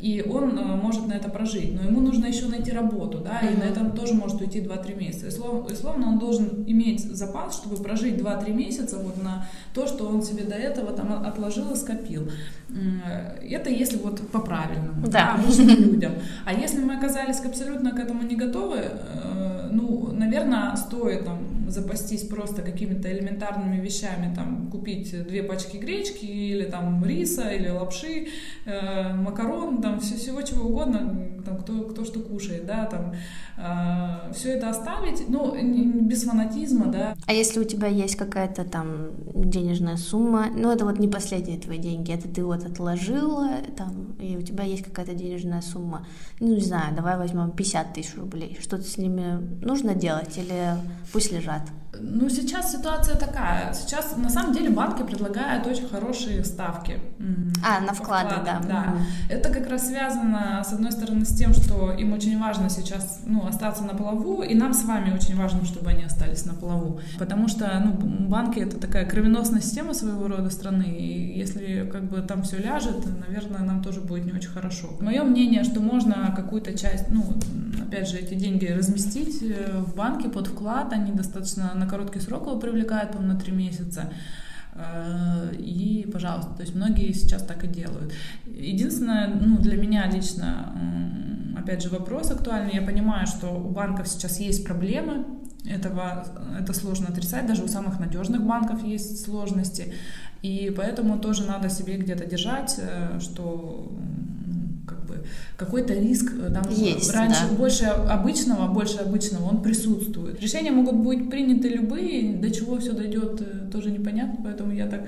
и 0.00 0.22
он 0.22 0.58
э, 0.58 0.62
может 0.76 1.06
на 1.06 1.14
это 1.14 1.28
прожить, 1.28 1.74
но 1.74 1.82
ему 1.82 2.00
нужно 2.00 2.26
еще 2.26 2.46
найти 2.46 2.70
работу, 2.70 3.18
да, 3.18 3.40
и 3.46 3.56
на 3.56 3.64
этом 3.64 3.92
тоже 3.92 4.14
может 4.14 4.40
уйти 4.40 4.60
2-3 4.60 4.98
месяца. 4.98 5.26
И 5.26 5.30
словно, 5.30 5.68
и 5.68 5.74
словно 5.74 6.08
он 6.08 6.18
должен 6.18 6.64
иметь 6.66 7.04
запас, 7.04 7.56
чтобы 7.56 7.76
прожить 7.76 8.16
2-3 8.16 8.52
месяца 8.52 8.98
вот 8.98 9.22
на 9.22 9.46
то, 9.74 9.86
что 9.86 10.06
он 10.06 10.22
себе 10.22 10.44
до 10.44 10.54
этого 10.54 10.92
там 10.92 11.12
отложил 11.24 11.72
и 11.72 11.76
скопил. 11.76 12.30
Это 13.48 13.70
если 13.70 13.98
вот 13.98 14.20
по-правильному, 14.30 15.06
да. 15.06 15.36
да, 15.36 15.74
людям. 15.74 16.12
А 16.44 16.52
если 16.52 16.82
мы 16.82 16.94
оказались 16.94 17.40
абсолютно 17.40 17.90
к 17.90 17.98
этому 17.98 18.22
не 18.22 18.36
готовы, 18.36 18.78
э, 18.78 19.68
ну, 19.72 20.12
наверное, 20.12 20.76
стоит 20.76 21.24
там 21.24 21.38
запастись 21.70 22.22
просто 22.22 22.62
какими-то 22.62 23.10
элементарными 23.12 23.80
вещами, 23.80 24.34
там, 24.34 24.70
купить 24.70 25.10
две 25.26 25.42
пачки 25.42 25.76
гречки 25.76 26.24
или 26.24 26.64
там 26.64 27.04
риса, 27.04 27.50
или 27.50 27.68
лапши, 27.68 28.28
э, 28.66 29.14
макарон, 29.14 29.80
там, 29.80 30.00
все, 30.00 30.16
всего 30.16 30.42
чего 30.42 30.68
угодно, 30.68 31.42
там, 31.44 31.58
кто, 31.58 31.82
кто 31.82 32.04
что 32.04 32.20
кушает, 32.20 32.66
да, 32.66 32.86
там, 32.86 33.14
э, 33.56 34.19
все 34.32 34.52
это 34.52 34.70
оставить, 34.70 35.28
ну, 35.28 35.54
без 36.02 36.24
фанатизма, 36.24 36.86
да. 36.86 37.14
А 37.26 37.32
если 37.32 37.60
у 37.60 37.64
тебя 37.64 37.88
есть 37.88 38.16
какая-то 38.16 38.64
там 38.64 39.10
денежная 39.34 39.96
сумма, 39.96 40.46
ну, 40.54 40.70
это 40.70 40.84
вот 40.84 40.98
не 40.98 41.08
последние 41.08 41.58
твои 41.58 41.78
деньги, 41.78 42.12
это 42.12 42.28
ты 42.28 42.44
вот 42.44 42.64
отложила, 42.64 43.48
там, 43.76 44.12
и 44.20 44.36
у 44.36 44.42
тебя 44.42 44.64
есть 44.64 44.84
какая-то 44.84 45.14
денежная 45.14 45.62
сумма, 45.62 46.06
ну, 46.38 46.54
не 46.54 46.60
знаю, 46.60 46.94
давай 46.94 47.16
возьмем 47.16 47.50
50 47.50 47.94
тысяч 47.94 48.16
рублей, 48.16 48.58
что-то 48.60 48.84
с 48.84 48.98
ними 48.98 49.40
нужно 49.64 49.94
делать 49.94 50.36
или 50.36 50.76
пусть 51.12 51.32
лежат? 51.32 51.62
Ну, 52.02 52.28
сейчас 52.28 52.72
ситуация 52.72 53.16
такая. 53.16 53.72
Сейчас, 53.74 54.16
на 54.16 54.30
самом 54.30 54.52
деле, 54.52 54.70
банки 54.70 55.02
предлагают 55.02 55.66
очень 55.66 55.88
хорошие 55.88 56.44
ставки. 56.44 56.98
А, 57.64 57.80
на 57.80 57.92
вклады, 57.92 58.36
да. 58.44 58.60
да. 58.66 58.92
Угу. 58.92 59.02
Это 59.28 59.50
как 59.50 59.68
раз 59.68 59.88
связано, 59.88 60.62
с 60.64 60.72
одной 60.72 60.92
стороны, 60.92 61.24
с 61.24 61.34
тем, 61.34 61.52
что 61.52 61.92
им 61.92 62.12
очень 62.12 62.38
важно 62.38 62.70
сейчас 62.70 63.20
ну, 63.26 63.46
остаться 63.46 63.84
на 63.84 63.94
плаву, 63.94 64.42
и 64.42 64.54
нам 64.54 64.72
с 64.72 64.84
вами 64.84 65.12
очень 65.12 65.36
важно, 65.36 65.64
чтобы 65.64 65.90
они 65.90 66.04
остались 66.04 66.46
на 66.46 66.54
плаву. 66.54 67.00
Потому 67.18 67.48
что 67.48 67.70
ну, 67.84 67.92
банки— 68.28 68.58
это 68.60 68.78
такая 68.78 69.04
кровеносная 69.04 69.60
система 69.60 69.94
своего 69.94 70.28
рода 70.28 70.50
страны, 70.50 70.96
и 70.98 71.38
если 71.38 71.88
как 71.92 72.04
бы 72.04 72.22
там 72.22 72.42
все 72.42 72.58
ляжет, 72.58 73.04
наверное, 73.20 73.60
нам 73.60 73.82
тоже 73.82 74.00
будет 74.00 74.24
не 74.24 74.32
очень 74.32 74.50
хорошо. 74.50 74.88
Мое 75.00 75.22
мнение, 75.22 75.64
что 75.64 75.80
можно 75.80 76.32
какую-то 76.34 76.76
часть, 76.76 77.10
ну, 77.10 77.24
опять 77.82 78.08
же, 78.08 78.18
эти 78.18 78.34
деньги 78.34 78.66
разместить 78.66 79.42
э, 79.42 79.82
в 79.86 79.94
банке 79.94 80.28
под 80.28 80.46
вклад, 80.46 80.92
они 80.92 81.12
достаточно 81.12 81.72
на 81.74 81.86
короткий 81.90 82.20
срок 82.20 82.46
его 82.46 82.58
привлекают, 82.58 83.12
по 83.12 83.20
на 83.20 83.34
три 83.34 83.52
месяца. 83.52 84.12
Э, 84.74 85.52
и, 85.58 86.08
пожалуйста, 86.12 86.52
то 86.54 86.62
есть 86.62 86.74
многие 86.74 87.12
сейчас 87.12 87.42
так 87.42 87.64
и 87.64 87.68
делают. 87.68 88.12
Единственное, 88.46 89.28
ну, 89.28 89.58
для 89.58 89.76
меня 89.76 90.10
лично, 90.10 90.72
опять 91.58 91.82
же, 91.82 91.88
вопрос 91.90 92.30
актуальный. 92.30 92.74
Я 92.74 92.82
понимаю, 92.82 93.26
что 93.26 93.48
у 93.48 93.70
банков 93.70 94.08
сейчас 94.08 94.40
есть 94.40 94.64
проблемы, 94.64 95.24
этого, 95.68 96.24
это 96.58 96.72
сложно 96.72 97.08
отрицать, 97.08 97.46
даже 97.46 97.62
у 97.62 97.68
самых 97.68 98.00
надежных 98.00 98.42
банков 98.42 98.82
есть 98.82 99.24
сложности, 99.24 99.92
и 100.42 100.72
поэтому 100.74 101.18
тоже 101.18 101.44
надо 101.44 101.68
себе 101.68 101.96
где-то 101.96 102.24
держать, 102.24 102.76
э, 102.78 103.20
что 103.20 103.92
какой-то 105.56 105.94
риск 105.94 106.32
э, 106.32 106.50
там 106.52 106.64
Есть, 106.70 107.12
раньше 107.14 107.46
да. 107.50 107.56
больше 107.56 107.84
обычного, 107.84 108.72
больше 108.72 108.98
обычного 108.98 109.48
он 109.48 109.62
присутствует. 109.62 110.40
Решения 110.40 110.70
могут 110.70 110.96
быть 110.96 111.30
приняты 111.30 111.68
любые, 111.68 112.36
до 112.36 112.50
чего 112.50 112.78
все 112.78 112.92
дойдет 112.92 113.40
э, 113.40 113.70
тоже 113.70 113.90
непонятно, 113.90 114.38
поэтому 114.42 114.72
я 114.72 114.86
так 114.86 115.02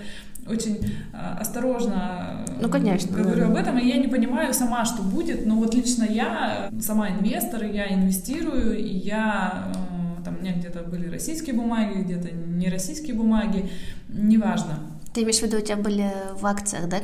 очень 0.46 0.84
э, 1.12 1.16
осторожно 1.38 2.44
ну, 2.60 2.68
конечно, 2.68 3.16
говорю 3.16 3.40
да. 3.40 3.46
об 3.48 3.56
этом, 3.56 3.78
и 3.78 3.86
я 3.86 3.96
не 3.96 4.08
понимаю 4.08 4.52
сама, 4.54 4.84
что 4.84 5.02
будет, 5.02 5.46
но 5.46 5.56
вот 5.56 5.74
лично 5.74 6.04
я 6.04 6.70
сама 6.80 7.10
инвестор, 7.10 7.64
я 7.64 7.92
инвестирую, 7.92 8.78
и 8.78 8.88
я 8.88 9.72
там 10.24 10.36
у 10.36 10.40
меня 10.42 10.54
где-то 10.54 10.82
были 10.82 11.08
российские 11.08 11.54
бумаги, 11.54 12.02
где-то 12.02 12.32
не 12.32 12.68
российские 12.68 13.14
бумаги, 13.14 13.68
неважно. 14.08 14.78
Ты 15.12 15.22
имеешь 15.22 15.38
в 15.38 15.42
виду, 15.42 15.58
у 15.58 15.60
тебя 15.60 15.76
были 15.76 16.10
в 16.38 16.46
акциях, 16.46 16.88
да, 16.88 17.00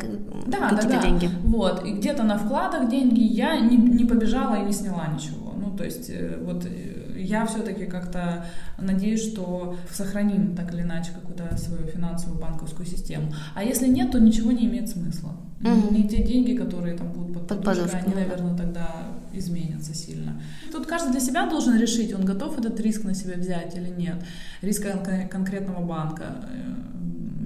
да 0.46 0.70
какие-то 0.70 0.88
да, 0.88 0.94
да. 0.94 1.02
деньги? 1.02 1.30
Вот, 1.44 1.84
и 1.84 1.92
где-то 1.92 2.22
на 2.22 2.38
вкладах 2.38 2.88
деньги 2.88 3.20
я 3.20 3.60
не, 3.60 3.76
не 3.76 4.04
побежала 4.06 4.54
и 4.54 4.64
не 4.64 4.72
сняла 4.72 5.08
ничего. 5.08 5.52
Ну, 5.56 5.76
то 5.76 5.84
есть, 5.84 6.08
э, 6.08 6.38
вот 6.42 6.64
э, 6.64 7.20
я 7.20 7.44
все-таки 7.46 7.84
как-то 7.84 8.46
надеюсь, 8.78 9.22
что 9.22 9.76
сохраним 9.92 10.56
так 10.56 10.72
или 10.72 10.82
иначе 10.82 11.10
какую-то 11.12 11.56
свою 11.58 11.86
финансовую 11.86 12.40
банковскую 12.40 12.86
систему. 12.86 13.34
А 13.54 13.62
если 13.62 13.86
нет, 13.88 14.10
то 14.10 14.18
ничего 14.18 14.52
не 14.52 14.66
имеет 14.66 14.88
смысла. 14.88 15.32
Угу. 15.60 15.94
Не 15.94 16.08
те 16.08 16.22
деньги, 16.22 16.54
которые 16.54 16.96
там 16.96 17.12
будут 17.12 17.34
под, 17.34 17.48
под 17.48 17.64
подушкой, 17.64 18.00
они, 18.00 18.14
наверное, 18.14 18.56
тогда 18.56 18.88
изменятся 19.32 19.94
сильно. 19.94 20.40
Тут 20.72 20.86
каждый 20.86 21.10
для 21.10 21.20
себя 21.20 21.48
должен 21.48 21.76
решить, 21.78 22.14
он 22.14 22.24
готов 22.24 22.58
этот 22.58 22.80
риск 22.80 23.04
на 23.04 23.14
себя 23.14 23.34
взять 23.36 23.76
или 23.76 23.88
нет. 23.88 24.16
Риск 24.62 24.86
конкретного 25.30 25.84
банка 25.84 26.46
э, 26.48 26.88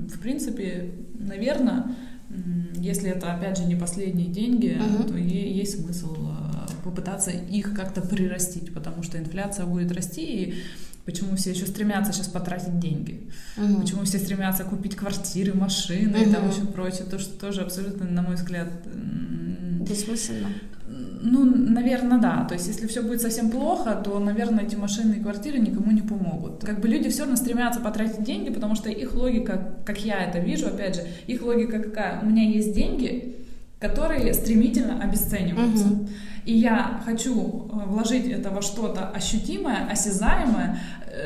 в 0.09 0.19
принципе, 0.21 0.93
наверное, 1.19 1.95
если 2.75 3.11
это, 3.11 3.33
опять 3.33 3.59
же, 3.59 3.65
не 3.65 3.77
последние 3.77 4.29
деньги, 4.29 4.79
uh-huh. 4.79 5.09
то 5.09 5.17
есть 5.17 5.81
смысл 5.81 6.17
э, 6.17 6.85
попытаться 6.85 7.31
их 7.31 7.75
как-то 7.75 8.01
прирастить, 8.01 8.73
потому 8.73 9.03
что 9.03 9.19
инфляция 9.19 9.67
будет 9.67 9.93
расти, 9.93 10.23
и 10.23 10.55
почему 11.05 11.37
все 11.37 11.51
еще 11.51 11.67
стремятся 11.67 12.13
сейчас 12.13 12.29
потратить 12.29 12.79
деньги, 12.79 13.29
uh-huh. 13.57 13.81
почему 13.81 14.05
все 14.05 14.19
стремятся 14.19 14.65
купить 14.65 14.97
квартиры, 14.97 15.53
машины 15.53 16.17
uh-huh. 16.17 16.29
и 16.29 16.33
там 16.33 16.49
еще 16.49 16.65
прочее, 16.65 17.05
то, 17.11 17.19
что 17.19 17.39
тоже 17.39 17.61
абсолютно, 17.61 18.07
на 18.07 18.23
мой 18.23 18.37
взгляд, 18.37 18.71
бессмысленно. 18.87 20.49
Ну, 21.23 21.45
наверное, 21.63 22.19
да. 22.19 22.45
То 22.45 22.55
есть, 22.55 22.67
если 22.67 22.87
все 22.87 23.03
будет 23.03 23.21
совсем 23.21 23.51
плохо, 23.51 23.95
то, 23.95 24.19
наверное, 24.19 24.65
эти 24.65 24.77
машины 24.77 25.15
и 25.15 25.21
квартиры 25.21 25.59
никому 25.59 25.91
не 25.93 26.03
помогут. 26.03 26.65
Как 26.65 26.81
бы 26.81 26.89
люди 26.89 27.09
все 27.09 27.23
равно 27.23 27.37
стремятся 27.37 27.81
потратить 27.81 28.25
деньги, 28.25 28.51
потому 28.51 28.75
что 28.75 28.91
их 28.91 29.15
логика, 29.15 29.75
как 29.85 29.99
я 30.05 30.23
это 30.25 30.39
вижу, 30.39 30.67
опять 30.67 30.97
же, 30.97 31.03
их 31.27 31.43
логика 31.43 31.79
какая? 31.79 32.21
У 32.23 32.27
меня 32.27 32.43
есть 32.43 32.75
деньги, 32.75 33.37
которые 33.81 34.33
стремительно 34.35 35.03
обесцениваются. 35.03 35.87
Угу. 35.87 36.09
И 36.45 36.55
я 36.55 37.01
хочу 37.05 37.71
э, 37.73 37.87
вложить 37.87 38.27
это 38.27 38.51
во 38.51 38.63
что-то 38.63 39.09
ощутимое, 39.09 39.87
осязаемое, 39.89 40.79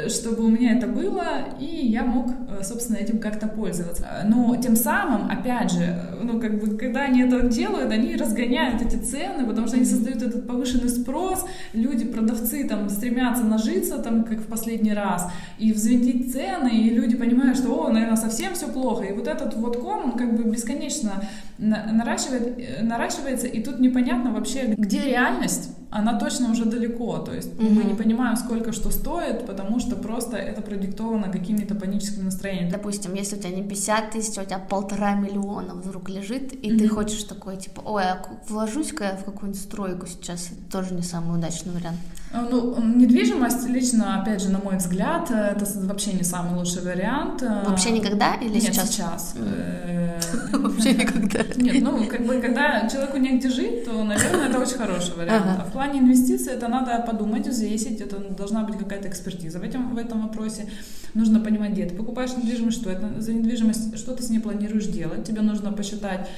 чтобы 0.09 0.45
у 0.45 0.49
меня 0.49 0.77
это 0.77 0.87
было, 0.87 1.45
и 1.61 1.65
я 1.65 2.05
мог, 2.05 2.31
э, 2.49 2.63
собственно, 2.65 2.97
этим 2.97 3.19
как-то 3.19 3.47
пользоваться. 3.47 4.07
Но 4.27 4.57
тем 4.57 4.75
самым, 4.75 5.31
опять 5.31 5.71
же, 5.71 5.97
ну, 6.21 6.41
как 6.41 6.59
бы, 6.61 6.77
когда 6.77 7.03
они 7.03 7.23
это 7.23 7.47
делают, 7.47 7.93
они 7.93 8.17
разгоняют 8.17 8.83
эти 8.83 8.97
цены, 8.97 9.47
потому 9.47 9.69
что 9.69 9.77
они 9.77 9.85
создают 9.85 10.23
этот 10.23 10.47
повышенный 10.47 10.89
спрос, 10.89 11.47
люди, 11.73 12.05
продавцы 12.05 12.67
там 12.69 12.89
стремятся 12.89 13.45
нажиться, 13.45 13.99
там, 13.99 14.25
как 14.25 14.41
в 14.41 14.47
последний 14.47 14.93
раз, 14.93 15.31
и 15.59 15.73
взвинтить 15.73 16.33
цены, 16.33 16.69
и 16.69 16.91
люди 16.91 17.17
понимают, 17.17 17.57
что, 17.57 17.87
о, 17.87 17.91
наверное, 17.91 18.17
совсем 18.17 18.55
все 18.55 18.67
плохо, 18.67 19.05
и 19.05 19.13
вот 19.13 19.29
этот 19.29 19.55
вот 19.55 19.77
ком, 19.77 20.05
он 20.05 20.13
как 20.13 20.37
бы 20.37 20.51
бесконечно 20.51 21.23
наращивает, 21.59 22.59
э, 22.59 22.83
наращивается, 22.83 23.47
и 23.47 23.63
тут 23.63 23.79
непонятно 23.79 24.33
вообще, 24.33 24.75
где 24.77 25.01
реальность, 25.03 25.71
она 25.97 26.19
точно 26.19 26.51
уже 26.51 26.65
далеко, 26.65 27.19
то 27.19 27.35
есть 27.35 27.53
mm-hmm. 27.53 27.71
мы 27.71 27.85
не 27.85 27.95
понимаем, 27.95 28.37
сколько 28.37 28.73
что 28.73 28.91
стоит, 28.91 29.47
потому 29.47 29.81
что 29.81 29.97
просто 29.97 30.37
это 30.37 30.63
продиктовано 30.63 31.33
какими-то 31.33 31.75
паническими 31.75 32.25
настроениями. 32.25 32.71
Допустим, 32.71 33.15
если 33.15 33.37
у 33.37 33.39
тебя 33.39 33.51
не 33.51 33.63
50 33.63 34.11
тысяч, 34.11 34.39
а 34.39 34.43
у 34.43 34.45
тебя 34.45 34.59
полтора 34.59 35.15
миллиона 35.15 35.75
вдруг 35.75 36.09
лежит, 36.11 36.53
и 36.53 36.71
mm-hmm. 36.71 36.79
ты 36.79 36.89
хочешь 36.89 37.25
такой, 37.25 37.57
типа, 37.57 37.81
ой, 37.85 38.03
а 38.05 38.23
вложусь-ка 38.49 39.05
я 39.05 39.17
в 39.17 39.25
какую-нибудь 39.25 39.61
стройку 39.61 40.07
сейчас, 40.07 40.51
это 40.53 40.71
тоже 40.71 40.95
не 40.95 41.03
самый 41.03 41.39
удачный 41.39 41.73
вариант. 41.73 41.99
А, 42.33 42.47
ну, 42.51 42.83
недвижимость 42.83 43.69
лично, 43.69 44.21
опять 44.21 44.43
же, 44.43 44.51
на 44.51 44.59
мой 44.59 44.77
взгляд, 44.77 45.31
это 45.31 45.65
вообще 45.87 46.13
не 46.13 46.25
самый 46.25 46.59
лучший 46.59 46.83
вариант. 46.83 47.43
Вообще 47.43 47.91
никогда 47.91 48.35
или 48.35 48.55
Нет, 48.55 48.63
сейчас? 48.63 48.91
сейчас. 48.91 49.35
Вообще 50.53 50.93
никогда. 50.95 51.41
Нет, 51.57 51.83
ну, 51.83 52.07
как 52.07 52.27
бы, 52.27 52.41
когда 52.41 52.89
человеку 52.89 53.19
негде 53.19 53.51
жить, 53.51 53.85
то, 53.85 54.03
наверное, 54.03 54.49
это 54.49 54.59
очень 54.59 54.77
хороший 54.77 55.15
вариант. 55.15 55.47
А 55.59 55.65
в 55.65 55.73
плане 55.73 56.01
инвестиций 56.01 56.53
это 56.53 56.69
надо 56.69 57.03
подумать, 57.07 57.47
взвесить, 57.47 58.01
это 58.01 58.19
должна 58.19 58.63
быть 58.65 58.79
какая-то 58.79 59.09
экспертиза 59.09 59.59
в 59.59 59.63
этом, 59.63 59.95
в 59.95 59.99
этом 59.99 60.23
вопросе. 60.23 60.69
Нужно 61.15 61.41
понимать, 61.41 61.73
где 61.73 61.87
ты 61.87 61.95
покупаешь 61.95 62.37
недвижимость, 62.37 62.81
что 62.81 62.91
это 62.91 63.21
за 63.21 63.33
недвижимость, 63.33 63.99
что 63.99 64.15
ты 64.15 64.23
с 64.23 64.31
ней 64.31 64.39
планируешь 64.39 64.87
делать. 64.87 65.25
Тебе 65.25 65.43
нужно 65.43 65.73
посчитать, 65.73 66.29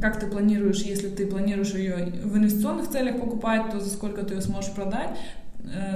как 0.00 0.18
ты 0.20 0.26
планируешь, 0.26 0.82
если 0.82 1.08
ты 1.08 1.26
планируешь 1.26 1.74
ее 1.74 2.12
в 2.24 2.36
инвестиционных 2.36 2.88
целях 2.88 3.20
покупать, 3.20 3.70
то 3.70 3.80
за 3.80 3.90
сколько 3.90 4.24
ты 4.24 4.34
ее 4.34 4.40
сможешь 4.40 4.72
продать, 4.72 5.10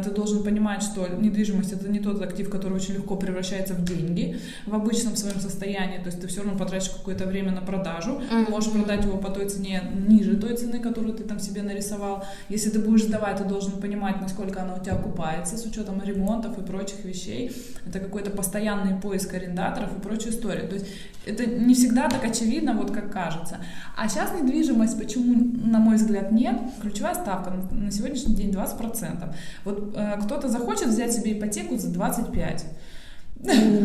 ты 0.04 0.10
должен 0.10 0.42
понимать, 0.42 0.82
что 0.82 1.08
недвижимость 1.08 1.72
это 1.72 1.88
не 1.88 1.98
тот 1.98 2.22
актив, 2.22 2.48
который 2.48 2.74
очень 2.74 2.94
легко 2.94 3.16
превращается 3.16 3.74
в 3.74 3.84
деньги 3.84 4.38
в 4.66 4.74
обычном 4.74 5.16
своем 5.16 5.40
состоянии, 5.40 5.98
то 5.98 6.06
есть 6.06 6.20
ты 6.20 6.26
все 6.28 6.42
равно 6.42 6.58
потратишь 6.58 6.90
какое-то 6.90 7.26
время 7.26 7.52
на 7.52 7.60
продажу, 7.60 8.12
mm-hmm. 8.12 8.50
можешь 8.50 8.70
продать 8.70 9.04
его 9.04 9.18
по 9.18 9.30
той 9.30 9.48
цене 9.48 9.82
ниже 10.06 10.36
той 10.36 10.56
цены, 10.56 10.78
которую 10.78 11.14
ты 11.14 11.24
там 11.24 11.40
себе 11.40 11.62
нарисовал. 11.62 12.24
Если 12.48 12.70
ты 12.70 12.78
будешь 12.78 13.04
сдавать, 13.04 13.38
ты 13.38 13.44
должен 13.44 13.72
понимать, 13.72 14.20
насколько 14.20 14.62
она 14.62 14.74
у 14.74 14.80
тебя 14.80 14.94
окупается 14.94 15.56
с 15.56 15.66
учетом 15.66 16.02
ремонтов 16.02 16.58
и 16.58 16.62
прочих 16.62 17.04
вещей. 17.04 17.50
Это 17.86 17.98
какой-то 17.98 18.30
постоянный 18.30 19.00
поиск 19.00 19.34
арендаторов 19.34 19.96
и 19.96 20.00
прочая 20.00 20.32
история. 20.32 20.66
То 20.66 20.74
есть 20.74 20.86
это 21.26 21.44
не 21.44 21.74
всегда 21.74 22.08
так 22.08 22.24
очевидно, 22.24 22.72
вот 22.72 22.92
как 22.92 23.12
кажется. 23.12 23.58
А 23.96 24.08
сейчас 24.08 24.30
недвижимость, 24.32 24.98
почему, 24.98 25.34
на 25.64 25.80
мой 25.80 25.96
взгляд, 25.96 26.30
нет? 26.30 26.56
Ключевая 26.80 27.14
ставка 27.14 27.52
на 27.72 27.90
сегодняшний 27.90 28.34
день 28.34 28.50
20%. 28.50 29.34
Вот 29.66 29.94
э, 29.96 30.20
кто-то 30.22 30.48
захочет 30.48 30.86
взять 30.86 31.12
себе 31.12 31.32
ипотеку 31.32 31.76
за 31.76 31.88
25. 31.92 32.64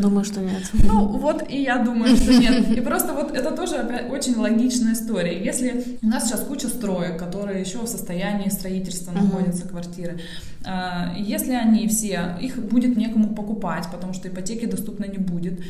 Думаю, 0.01 0.23
что 0.23 0.39
нет. 0.39 0.63
Ну, 0.73 1.07
вот 1.07 1.49
и 1.49 1.61
я 1.61 1.77
думаю, 1.77 2.15
что 2.15 2.33
нет. 2.33 2.69
И 2.69 2.81
просто 2.81 3.13
вот 3.13 3.31
это 3.31 3.51
тоже 3.51 3.75
опять 3.75 4.09
очень 4.09 4.35
логичная 4.35 4.93
история. 4.93 5.43
Если 5.43 5.97
у 6.01 6.07
нас 6.07 6.27
сейчас 6.27 6.41
куча 6.41 6.67
строек, 6.67 7.17
которые 7.17 7.59
еще 7.59 7.79
в 7.79 7.87
состоянии 7.87 8.49
строительства 8.49 9.11
находятся, 9.11 9.67
квартиры, 9.67 10.19
э, 10.65 11.15
если 11.17 11.53
они 11.53 11.87
все, 11.87 12.37
их 12.39 12.57
будет 12.57 12.95
некому 12.95 13.35
покупать, 13.35 13.87
потому 13.91 14.13
что 14.13 14.27
ипотеки 14.27 14.65
доступно 14.65 15.05
не 15.05 15.17
будет, 15.17 15.59
э, 15.59 15.63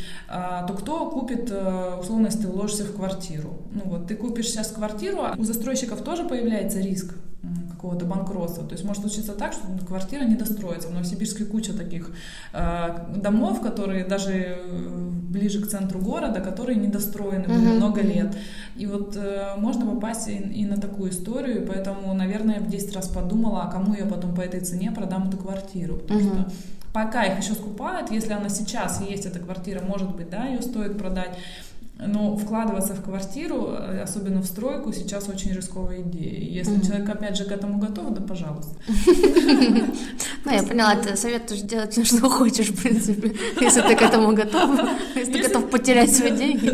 то 0.68 0.74
кто 0.74 1.10
купит, 1.10 1.50
э, 1.52 1.98
условно, 2.00 2.28
если 2.28 2.42
ты 2.42 2.48
вложишься 2.48 2.84
в 2.84 2.96
квартиру? 2.96 3.58
Ну 3.72 3.82
вот, 3.86 4.08
ты 4.08 4.16
купишь 4.16 4.50
сейчас 4.50 4.68
квартиру, 4.68 5.22
а 5.22 5.36
у 5.38 5.44
застройщиков 5.44 6.04
тоже 6.04 6.24
появляется 6.24 6.80
риск 6.80 7.16
какого-то 7.82 8.06
банкротства. 8.06 8.64
То 8.64 8.74
есть 8.74 8.86
может 8.86 9.02
случиться 9.02 9.34
так, 9.34 9.54
что 9.54 9.64
квартира 9.88 10.24
не 10.24 10.36
достроится. 10.36 10.88
В 10.88 10.94
Новосибирске 10.94 11.46
куча 11.46 11.74
таких 11.74 12.12
э, 12.54 13.08
домов, 13.16 13.62
которые 13.62 14.06
даже 14.06 14.32
э, 14.34 15.10
ближе 15.30 15.62
к 15.62 15.68
центру 15.68 16.00
города, 16.00 16.42
которые 16.42 16.78
недостроены 16.78 17.48
были 17.48 17.72
mm-hmm. 17.72 17.78
много 17.78 18.02
лет. 18.02 18.38
И 18.76 18.86
вот 18.86 19.18
э, 19.18 19.56
можно 19.58 19.88
попасть 19.88 20.28
и, 20.28 20.34
и 20.34 20.66
на 20.66 20.80
такую 20.80 21.10
историю, 21.10 21.66
поэтому, 21.68 22.14
наверное, 22.14 22.56
я 22.56 22.62
в 22.62 22.68
10 22.68 22.96
раз 22.96 23.08
подумала, 23.08 23.64
а 23.64 23.72
кому 23.72 23.96
я 23.96 24.06
потом 24.06 24.36
по 24.36 24.42
этой 24.42 24.60
цене 24.60 24.92
продам 24.92 25.30
эту 25.30 25.38
квартиру. 25.38 25.96
Потому 25.96 26.20
mm-hmm. 26.20 26.42
что 26.42 26.52
пока 26.94 27.24
их 27.24 27.40
еще 27.40 27.54
скупают, 27.54 28.12
если 28.12 28.34
она 28.34 28.50
сейчас 28.50 29.02
есть 29.02 29.26
эта 29.26 29.40
квартира, 29.40 29.82
может 29.82 30.16
быть, 30.16 30.30
да, 30.30 30.46
ее 30.46 30.62
стоит 30.62 31.00
продать, 31.00 31.36
но 32.08 32.36
вкладываться 32.36 32.94
в 32.94 33.04
квартиру, 33.04 33.76
э, 33.78 34.02
особенно 34.02 34.42
в 34.42 34.46
стройку, 34.46 34.92
сейчас 34.92 35.30
очень 35.30 35.54
рисковая 35.54 36.02
идея. 36.02 36.40
Если 36.40 36.78
mm-hmm. 36.78 36.86
человек, 36.86 37.10
опять 37.10 37.38
же, 37.38 37.46
к 37.46 37.52
этому 37.52 37.78
готов, 37.78 38.14
да 38.14 38.22
пожалуйста. 38.22 38.76
Ну, 40.44 40.52
я 40.52 40.64
поняла, 40.64 40.96
ты 40.96 41.16
советуешь 41.16 41.62
делать 41.62 41.92
все, 41.92 42.04
что 42.04 42.28
хочешь, 42.28 42.70
в 42.70 42.82
принципе, 42.82 43.36
если 43.62 43.82
ты 43.82 43.96
к 43.96 44.02
этому 44.02 44.34
готов, 44.34 44.72
если 45.16 45.34
ты 45.34 45.44
готов 45.44 45.70
потерять 45.70 46.12
свои 46.16 46.32
деньги. 46.32 46.66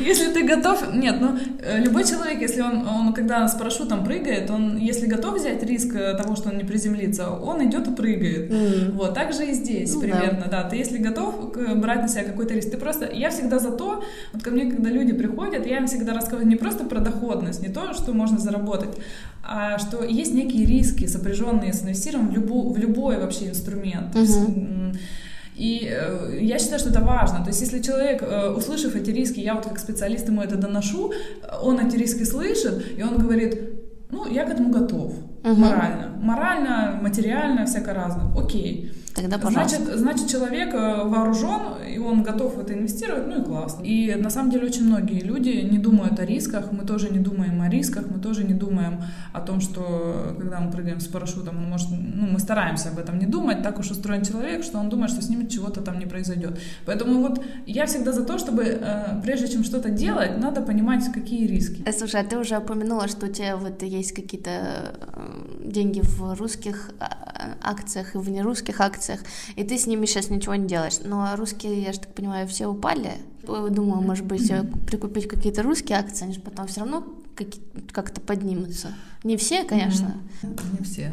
Если 0.00 0.32
ты 0.32 0.44
готов, 0.44 0.94
нет, 0.94 1.16
ну, 1.20 1.36
э, 1.60 1.80
любой 1.80 2.04
человек, 2.04 2.40
если 2.40 2.60
он, 2.60 2.86
он 2.86 3.12
когда 3.12 3.48
с 3.48 3.54
парашютом 3.54 4.04
прыгает, 4.04 4.50
он, 4.50 4.76
если 4.76 5.06
готов 5.06 5.34
взять 5.40 5.64
риск 5.64 5.96
э, 5.96 6.14
того, 6.14 6.36
что 6.36 6.50
он 6.50 6.58
не 6.58 6.64
приземлится, 6.64 7.30
он 7.30 7.68
идет 7.68 7.88
и 7.88 7.90
прыгает. 7.92 8.52
Вот, 8.92 9.14
так 9.14 9.32
же 9.32 9.46
и 9.46 9.52
здесь 9.52 9.92
ну 9.94 10.00
примерно, 10.00 10.46
да. 10.48 10.62
Ты 10.62 10.76
если 10.76 10.98
готов 10.98 11.52
брать 11.76 12.02
на 12.02 12.08
себя 12.08 12.22
какой-то 12.22 12.54
риск, 12.54 12.70
ты 12.70 12.76
просто, 12.76 13.10
я 13.12 13.30
всегда 13.30 13.58
за 13.58 13.72
то, 13.72 14.04
вот 14.32 14.42
ко 14.42 14.50
мне, 14.50 14.70
когда 14.70 14.90
люди 14.90 15.12
приходят, 15.12 15.66
я 15.66 15.78
им 15.78 15.86
всегда 15.86 16.12
рассказываю 16.14 16.48
не 16.48 16.56
просто 16.56 16.84
про 16.84 17.00
доходность, 17.00 17.62
не 17.62 17.68
то, 17.68 17.92
что 17.94 18.12
можно 18.12 18.38
заработать, 18.38 18.90
а 19.42 19.78
что 19.78 20.04
есть 20.04 20.34
некие 20.34 20.64
риски, 20.66 21.06
сопряженные 21.06 21.72
с 21.72 21.82
инвестированием 21.82 22.30
в, 22.30 22.34
любу, 22.34 22.72
в 22.72 22.78
любой 22.78 23.18
вообще 23.18 23.48
инструмент. 23.48 24.14
Uh-huh. 24.14 24.96
И 25.56 25.90
э, 25.90 26.38
я 26.40 26.58
считаю, 26.58 26.78
что 26.78 26.88
это 26.88 27.00
важно. 27.00 27.42
То 27.42 27.48
есть, 27.48 27.60
если 27.60 27.80
человек, 27.80 28.22
э, 28.22 28.48
услышав 28.50 28.96
эти 28.96 29.10
риски, 29.10 29.40
я 29.40 29.54
вот 29.54 29.66
как 29.66 29.78
специалист 29.78 30.26
ему 30.28 30.40
это 30.40 30.56
доношу, 30.56 31.12
он 31.62 31.78
эти 31.80 31.96
риски 31.96 32.24
слышит, 32.24 32.98
и 32.98 33.02
он 33.02 33.18
говорит, 33.18 33.60
ну, 34.10 34.26
я 34.26 34.44
к 34.44 34.50
этому 34.50 34.70
готов. 34.70 35.12
Угу. 35.44 35.54
Морально. 35.54 36.16
Морально, 36.20 36.98
материально, 37.02 37.66
всяко 37.66 37.92
разно. 37.92 38.32
Окей. 38.38 38.92
Тогда, 39.14 39.38
пожалуйста. 39.38 39.78
Значит, 39.78 39.98
значит, 39.98 40.28
человек 40.28 40.74
э, 40.74 41.04
вооружен, 41.04 41.82
и 41.94 41.98
он 41.98 42.22
готов 42.22 42.56
в 42.56 42.60
это 42.60 42.74
инвестировать, 42.74 43.26
ну 43.26 43.42
и 43.42 43.44
классно. 43.44 43.82
И 43.82 44.14
на 44.14 44.30
самом 44.30 44.50
деле 44.50 44.66
очень 44.66 44.86
многие 44.86 45.20
люди 45.20 45.48
не 45.48 45.78
думают 45.78 46.20
о 46.20 46.24
рисках, 46.24 46.72
мы 46.72 46.84
тоже 46.84 47.10
не 47.10 47.18
думаем 47.18 47.60
о 47.60 47.68
рисках, 47.68 48.04
мы 48.08 48.20
тоже 48.20 48.44
не 48.44 48.54
думаем 48.54 49.02
о 49.32 49.40
том, 49.40 49.60
что 49.60 50.34
когда 50.38 50.60
мы 50.60 50.70
прыгаем 50.70 51.00
с 51.00 51.06
парашютом, 51.06 51.58
он 51.58 51.70
может, 51.70 51.88
ну, 51.90 52.26
мы 52.28 52.38
стараемся 52.38 52.90
об 52.90 52.98
этом 52.98 53.18
не 53.18 53.26
думать, 53.26 53.62
так 53.62 53.78
уж 53.78 53.90
устроен 53.90 54.24
человек, 54.24 54.62
что 54.62 54.78
он 54.78 54.88
думает, 54.88 55.10
что 55.10 55.22
с 55.22 55.28
ним 55.28 55.48
чего-то 55.48 55.80
там 55.80 55.98
не 55.98 56.06
произойдет. 56.06 56.60
Поэтому 56.86 57.20
вот 57.20 57.42
я 57.66 57.86
всегда 57.86 58.12
за 58.12 58.24
то, 58.24 58.38
чтобы 58.38 58.62
э, 58.64 59.20
прежде 59.22 59.48
чем 59.48 59.64
что-то 59.64 59.90
делать, 59.90 60.38
надо 60.38 60.60
понимать, 60.60 61.10
какие 61.12 61.46
риски. 61.46 61.82
Э, 61.84 61.92
слушай, 61.92 62.20
а 62.20 62.24
ты 62.24 62.38
уже 62.38 62.58
упомянула, 62.58 63.08
что 63.08 63.26
у 63.26 63.28
тебя 63.28 63.56
вот 63.56 63.82
есть 63.82 64.12
какие-то 64.12 64.94
деньги 65.64 66.00
в 66.00 66.38
русских 66.38 66.90
а, 66.98 67.56
акциях 67.62 68.14
и 68.14 68.18
в 68.18 68.28
нерусских 68.30 68.80
акциях, 68.80 68.99
и 69.56 69.64
ты 69.64 69.78
с 69.78 69.86
ними 69.86 70.06
сейчас 70.06 70.30
ничего 70.30 70.54
не 70.54 70.66
делаешь. 70.66 70.98
Но 71.04 71.28
русские, 71.36 71.82
я 71.82 71.92
же 71.92 72.00
так 72.00 72.14
понимаю, 72.14 72.46
все 72.48 72.66
упали. 72.66 73.12
Думаю, 73.42 74.02
может 74.02 74.26
быть, 74.26 74.52
прикупить 74.86 75.28
какие-то 75.28 75.62
русские 75.62 75.98
акции, 75.98 76.24
они 76.24 76.34
же 76.34 76.40
потом 76.40 76.66
все 76.66 76.80
равно 76.80 77.04
как-то 77.92 78.20
поднимутся. 78.20 78.94
Не 79.22 79.36
все, 79.36 79.64
конечно. 79.64 80.14
Не 80.42 80.84
все. 80.84 81.12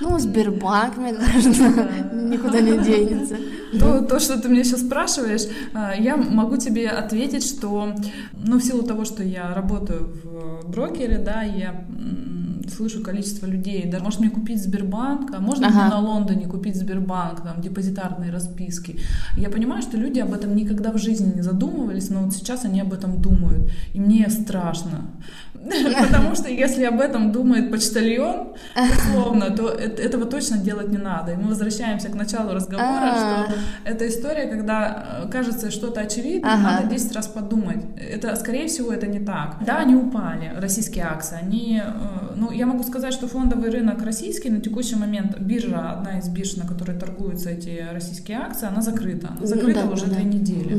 Ну, 0.00 0.18
Сбербанк, 0.18 0.96
мне 0.96 1.14
кажется, 1.14 1.62
никуда 2.12 2.60
не 2.60 2.78
денется. 2.78 3.36
То, 3.78 4.02
то, 4.02 4.18
что 4.18 4.40
ты 4.40 4.48
мне 4.48 4.64
сейчас 4.64 4.80
спрашиваешь, 4.80 5.42
а, 5.72 5.94
я 5.94 6.16
могу 6.16 6.56
тебе 6.56 6.88
ответить, 6.88 7.46
что, 7.46 7.94
ну, 8.34 8.58
в 8.58 8.64
силу 8.64 8.82
того, 8.82 9.04
что 9.04 9.22
я 9.22 9.54
работаю 9.54 10.12
в 10.24 10.68
брокере, 10.68 11.18
да, 11.18 11.42
я 11.42 11.84
слышу 12.70 13.02
количество 13.02 13.46
людей, 13.46 13.88
да, 13.90 13.98
может 14.00 14.20
мне 14.20 14.30
купить 14.30 14.62
Сбербанк, 14.62 15.32
а 15.34 15.40
можно 15.40 15.68
ага. 15.68 15.76
мне 15.76 15.90
на 15.90 15.98
Лондоне 16.00 16.46
купить 16.46 16.76
Сбербанк, 16.76 17.42
там, 17.42 17.60
депозитарные 17.60 18.30
расписки. 18.30 18.98
Я 19.36 19.50
понимаю, 19.50 19.82
что 19.82 19.96
люди 19.96 20.20
об 20.20 20.32
этом 20.32 20.54
никогда 20.54 20.92
в 20.92 20.98
жизни 20.98 21.32
не 21.34 21.42
задумывались, 21.42 22.10
но 22.10 22.20
вот 22.20 22.34
сейчас 22.34 22.64
они 22.64 22.80
об 22.80 22.92
этом 22.92 23.20
думают, 23.20 23.70
и 23.94 24.00
мне 24.00 24.28
страшно. 24.30 25.10
Потому 26.00 26.34
что 26.34 26.48
если 26.48 26.84
об 26.84 27.00
этом 27.00 27.32
думает 27.32 27.70
почтальон, 27.70 28.54
условно, 28.74 29.50
то 29.50 29.68
этого 29.68 30.24
точно 30.24 30.58
делать 30.58 30.88
не 30.88 30.98
надо. 30.98 31.32
И 31.32 31.36
мы 31.36 31.48
возвращаемся 31.48 32.08
к 32.08 32.14
началу 32.14 32.52
разговора, 32.52 33.14
что 33.14 33.54
это 33.84 34.08
история, 34.08 34.48
когда 34.48 35.22
э, 35.24 35.28
кажется 35.30 35.70
что-то 35.70 36.00
очевидно, 36.00 36.56
надо 36.56 36.88
10 36.88 37.14
раз 37.14 37.28
подумать. 37.28 37.84
Это, 37.96 38.34
скорее 38.36 38.66
всего, 38.66 38.92
это 38.92 39.06
не 39.06 39.20
так. 39.20 39.56
Да, 39.64 39.78
они 39.78 39.94
упали, 39.94 40.52
российские 40.56 41.04
акции. 41.04 41.38
Они, 41.40 41.80
э, 41.84 42.34
ну, 42.34 42.50
я 42.52 42.66
могу 42.66 42.82
сказать, 42.82 43.14
что 43.14 43.26
фондовый 43.28 43.70
рынок 43.70 44.02
российский 44.02 44.50
на 44.50 44.60
текущий 44.60 44.96
момент, 44.96 45.38
биржа, 45.38 45.92
одна 45.92 46.18
из 46.18 46.28
бирж, 46.28 46.56
на 46.56 46.66
которой 46.66 46.98
торгуются 46.98 47.50
эти 47.50 47.86
российские 47.92 48.38
акции, 48.38 48.68
она 48.68 48.82
закрыта. 48.82 49.28
Она 49.36 49.46
закрыта 49.46 49.86
уже 49.86 50.06
две 50.06 50.24
недели. 50.24 50.78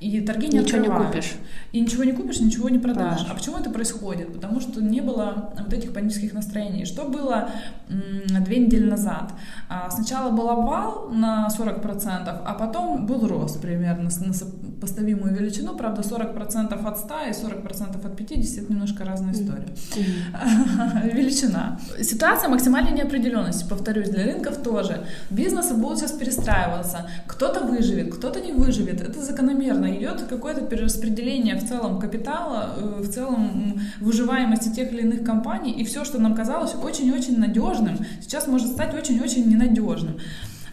И 0.00 0.20
торги 0.20 0.48
не 0.48 0.58
Ничего 0.58 0.78
открывают. 0.78 1.06
не 1.06 1.20
купишь. 1.20 1.32
И 1.72 1.80
ничего 1.80 2.04
не 2.04 2.12
купишь, 2.12 2.40
ничего 2.40 2.68
не 2.68 2.78
продашь. 2.78 3.16
продашь. 3.16 3.30
А 3.30 3.34
почему 3.34 3.58
это 3.58 3.70
происходит? 3.70 4.32
Потому 4.32 4.60
что 4.60 4.80
не 4.80 5.00
было 5.00 5.52
вот 5.58 5.72
этих 5.72 5.92
панических 5.92 6.32
настроений. 6.32 6.84
Что 6.84 7.04
было 7.04 7.50
две 7.88 8.58
недели 8.58 8.88
назад? 8.88 9.32
А, 9.68 9.90
сначала 9.90 10.30
был 10.30 10.48
обвал 10.48 11.08
на 11.10 11.48
40%, 11.48 12.42
а 12.44 12.54
потом 12.54 13.06
был 13.06 13.26
рост 13.26 13.60
примерно 13.60 14.10
на 14.20 14.32
поставимую 14.80 15.34
величину. 15.34 15.76
Правда, 15.76 16.02
40% 16.02 16.86
от 16.86 16.98
100 16.98 17.14
и 17.28 17.30
40% 17.30 18.06
от 18.06 18.16
50 18.16 18.64
это 18.64 18.72
немножко 18.72 19.04
разная 19.04 19.32
история. 19.32 19.68
Mm-hmm. 19.96 21.14
Величина. 21.14 21.80
Ситуация 22.00 22.48
максимальной 22.48 22.92
неопределенности, 22.92 23.68
повторюсь, 23.68 24.10
для 24.10 24.24
рынков 24.24 24.58
тоже. 24.58 25.04
Бизнесы 25.30 25.74
будут 25.74 25.98
сейчас 25.98 26.12
перестраиваться. 26.12 27.10
Кто-то 27.26 27.60
выживет, 27.66 28.14
кто-то 28.14 28.40
не 28.40 28.52
выживет. 28.52 29.00
Это 29.00 29.20
закономерно 29.22 29.87
идет 29.96 30.22
какое-то 30.28 30.62
перераспределение 30.62 31.56
в 31.56 31.68
целом 31.68 32.00
капитала, 32.00 32.74
э, 32.76 33.02
в 33.02 33.08
целом 33.08 33.80
выживаемости 34.00 34.74
тех 34.74 34.92
или 34.92 35.02
иных 35.02 35.24
компаний, 35.24 35.72
и 35.72 35.84
все, 35.84 36.04
что 36.04 36.18
нам 36.18 36.34
казалось 36.34 36.74
очень-очень 36.74 37.38
надежным, 37.38 37.98
сейчас 38.20 38.46
может 38.46 38.68
стать 38.68 38.94
очень-очень 38.94 39.48
ненадежным. 39.48 40.18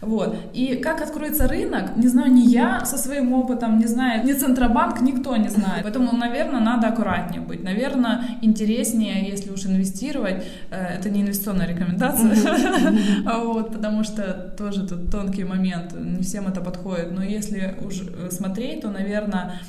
Вот. 0.00 0.36
И 0.52 0.76
как 0.76 1.00
откроется 1.02 1.48
рынок, 1.48 1.96
не 1.96 2.08
знаю, 2.08 2.32
ни 2.32 2.42
я 2.42 2.84
со 2.84 2.96
своим 2.98 3.32
опытом, 3.32 3.78
не 3.78 3.86
знаю, 3.86 4.24
ни 4.24 4.32
Центробанк, 4.32 5.00
никто 5.00 5.36
не 5.36 5.48
знает. 5.48 5.82
Поэтому, 5.82 6.12
наверное, 6.16 6.60
надо 6.60 6.88
аккуратнее 6.88 7.40
быть. 7.40 7.62
Наверное, 7.62 8.22
интереснее, 8.42 9.28
если 9.28 9.50
уж 9.50 9.66
инвестировать, 9.66 10.44
э, 10.70 10.98
это 10.98 11.10
не 11.10 11.22
инвестиционная 11.22 11.66
рекомендация, 11.66 12.34
вот, 13.44 13.72
потому 13.72 14.04
что 14.04 14.54
тоже 14.56 14.86
тут 14.86 15.10
тонкий 15.10 15.44
момент, 15.44 15.94
не 15.98 16.22
всем 16.22 16.46
это 16.48 16.60
подходит. 16.60 17.12
Но 17.12 17.22
если 17.22 17.74
уж 17.84 18.02
э, 18.02 18.30
смотреть, 18.30 18.82
то, 18.82 18.90
наверное, 18.90 19.60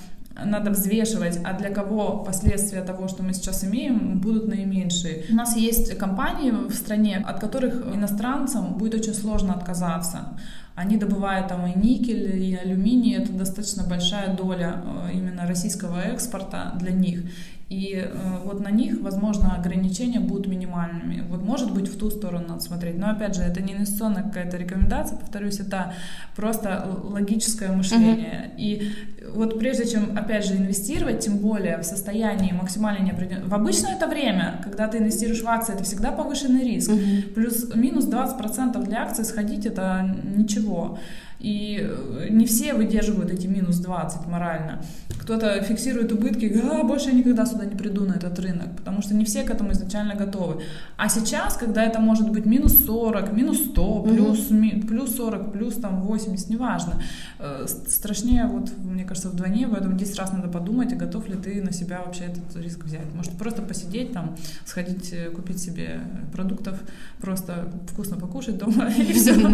надо 0.45 0.71
взвешивать, 0.71 1.39
а 1.43 1.53
для 1.53 1.69
кого 1.69 2.23
последствия 2.23 2.81
того, 2.81 3.07
что 3.07 3.23
мы 3.23 3.33
сейчас 3.33 3.63
имеем, 3.63 4.19
будут 4.19 4.47
наименьшие. 4.47 5.25
У 5.29 5.35
нас 5.35 5.55
есть 5.55 5.97
компании 5.97 6.51
в 6.51 6.73
стране, 6.73 7.23
от 7.25 7.39
которых 7.39 7.85
иностранцам 7.93 8.73
будет 8.77 8.95
очень 8.95 9.13
сложно 9.13 9.53
отказаться. 9.53 10.37
Они 10.75 10.97
добывают 10.97 11.47
там 11.47 11.65
и 11.65 11.75
никель, 11.75 12.35
и 12.39 12.55
алюминий, 12.55 13.15
это 13.15 13.33
достаточно 13.33 13.83
большая 13.83 14.35
доля 14.35 14.83
э, 14.85 15.13
именно 15.13 15.47
российского 15.47 15.99
экспорта 16.01 16.73
для 16.79 16.91
них. 16.91 17.21
И 17.69 18.01
э, 18.01 18.37
вот 18.45 18.61
на 18.61 18.71
них, 18.71 19.01
возможно, 19.01 19.53
ограничения 19.53 20.21
будут 20.21 20.47
минимальными. 20.47 21.25
Вот 21.29 21.41
может 21.41 21.73
быть 21.73 21.89
в 21.89 21.97
ту 21.97 22.09
сторону 22.09 22.45
надо 22.47 22.61
смотреть. 22.61 22.97
Но 22.97 23.09
опять 23.09 23.35
же, 23.35 23.41
это 23.41 23.61
не 23.61 23.73
инвестиционная 23.73 24.23
какая-то 24.23 24.55
рекомендация, 24.55 25.17
повторюсь, 25.17 25.59
это 25.59 25.93
просто 26.37 26.97
логическое 27.03 27.73
мышление. 27.73 28.51
Uh-huh. 28.55 28.57
И 28.57 28.91
вот 29.33 29.59
прежде 29.59 29.85
чем, 29.85 30.17
опять 30.17 30.45
же, 30.45 30.55
инвестировать, 30.55 31.19
тем 31.19 31.39
более 31.39 31.77
в 31.79 31.83
состоянии 31.83 32.53
максимально 32.53 33.03
неопределенного... 33.03 33.49
В 33.49 33.53
обычное 33.55 33.95
это 33.95 34.07
время, 34.07 34.61
когда 34.63 34.87
ты 34.87 34.99
инвестируешь 34.99 35.41
в 35.41 35.47
акции, 35.47 35.75
это 35.75 35.83
всегда 35.83 36.13
повышенный 36.13 36.63
риск. 36.63 36.89
Uh-huh. 36.89 37.33
Плюс-минус 37.33 38.05
20% 38.07 38.81
для 38.85 39.03
акций 39.03 39.25
сходить 39.25 39.65
это 39.65 40.15
ничего. 40.23 40.99
И 41.39 41.79
э, 41.81 42.27
не 42.29 42.45
все 42.45 42.73
выдерживают 42.73 43.31
эти 43.31 43.45
минус 43.47 43.77
20 43.77 44.27
морально. 44.27 44.81
Кто-то 45.21 45.61
фиксирует 45.61 46.11
убытки, 46.11 46.61
а, 46.63 46.83
больше 46.83 47.09
я 47.09 47.15
никогда 47.15 47.45
сюда 47.45 47.65
не 47.65 47.75
приду 47.75 48.05
на 48.05 48.13
этот 48.13 48.39
рынок, 48.39 48.75
потому 48.77 49.01
что 49.01 49.13
не 49.13 49.25
все 49.25 49.43
к 49.43 49.51
этому 49.51 49.71
изначально 49.73 50.15
готовы. 50.15 50.63
А 50.95 51.09
сейчас, 51.09 51.57
когда 51.57 51.83
это 51.83 51.99
может 51.99 52.29
быть 52.31 52.45
минус 52.45 52.85
40, 52.85 53.33
минус 53.33 53.59
100, 53.65 54.03
плюс, 54.03 54.49
ми, 54.49 54.83
плюс 54.87 55.15
40, 55.15 55.51
плюс 55.51 55.75
там 55.75 56.01
80, 56.01 56.49
неважно, 56.49 57.01
э, 57.39 57.65
страшнее, 57.87 58.47
вот, 58.47 58.71
мне 58.77 59.03
кажется, 59.03 59.29
вдвойне, 59.29 59.67
поэтому 59.67 59.97
10 59.97 60.17
раз 60.17 60.31
надо 60.31 60.47
подумать, 60.47 60.93
а 60.93 60.95
готов 60.95 61.27
ли 61.27 61.35
ты 61.35 61.61
на 61.61 61.71
себя 61.71 62.01
вообще 62.03 62.23
этот 62.25 62.55
риск 62.63 62.85
взять. 62.85 63.13
Может, 63.13 63.33
просто 63.33 63.61
посидеть 63.61 64.13
там, 64.13 64.35
сходить, 64.65 65.13
э, 65.13 65.29
купить 65.29 65.59
себе 65.59 65.99
продуктов, 66.31 66.79
просто 67.21 67.67
вкусно 67.91 68.17
покушать 68.17 68.57
дома 68.57 68.89
и 68.97 69.13
все. 69.13 69.35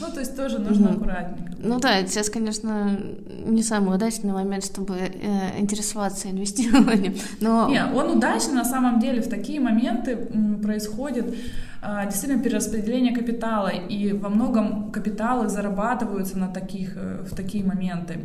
Ну, 0.00 0.06
то 0.12 0.20
есть 0.20 0.36
тоже 0.36 0.58
нужно 0.58 0.97
аккуратненько. 0.98 1.52
Ну 1.58 1.78
да, 1.80 2.06
сейчас, 2.06 2.30
конечно, 2.30 2.98
не 3.46 3.62
самый 3.62 3.94
удачный 3.94 4.32
момент, 4.32 4.64
чтобы 4.64 4.96
э, 4.96 5.58
интересоваться 5.58 6.30
инвестированием. 6.30 7.14
Но... 7.40 7.68
Не, 7.68 7.84
он 7.84 8.16
удачный 8.16 8.54
на 8.54 8.64
самом 8.64 9.00
деле 9.00 9.22
в 9.22 9.28
такие 9.28 9.60
моменты 9.60 10.16
происходит 10.62 11.34
а, 11.80 12.06
действительно 12.06 12.42
перераспределение 12.42 13.14
капитала, 13.14 13.68
и 13.68 14.12
во 14.12 14.28
многом 14.28 14.90
капиталы 14.90 15.48
зарабатываются 15.48 16.36
на 16.38 16.48
таких, 16.48 16.96
э, 16.96 17.24
в 17.24 17.34
такие 17.36 17.64
моменты. 17.64 18.20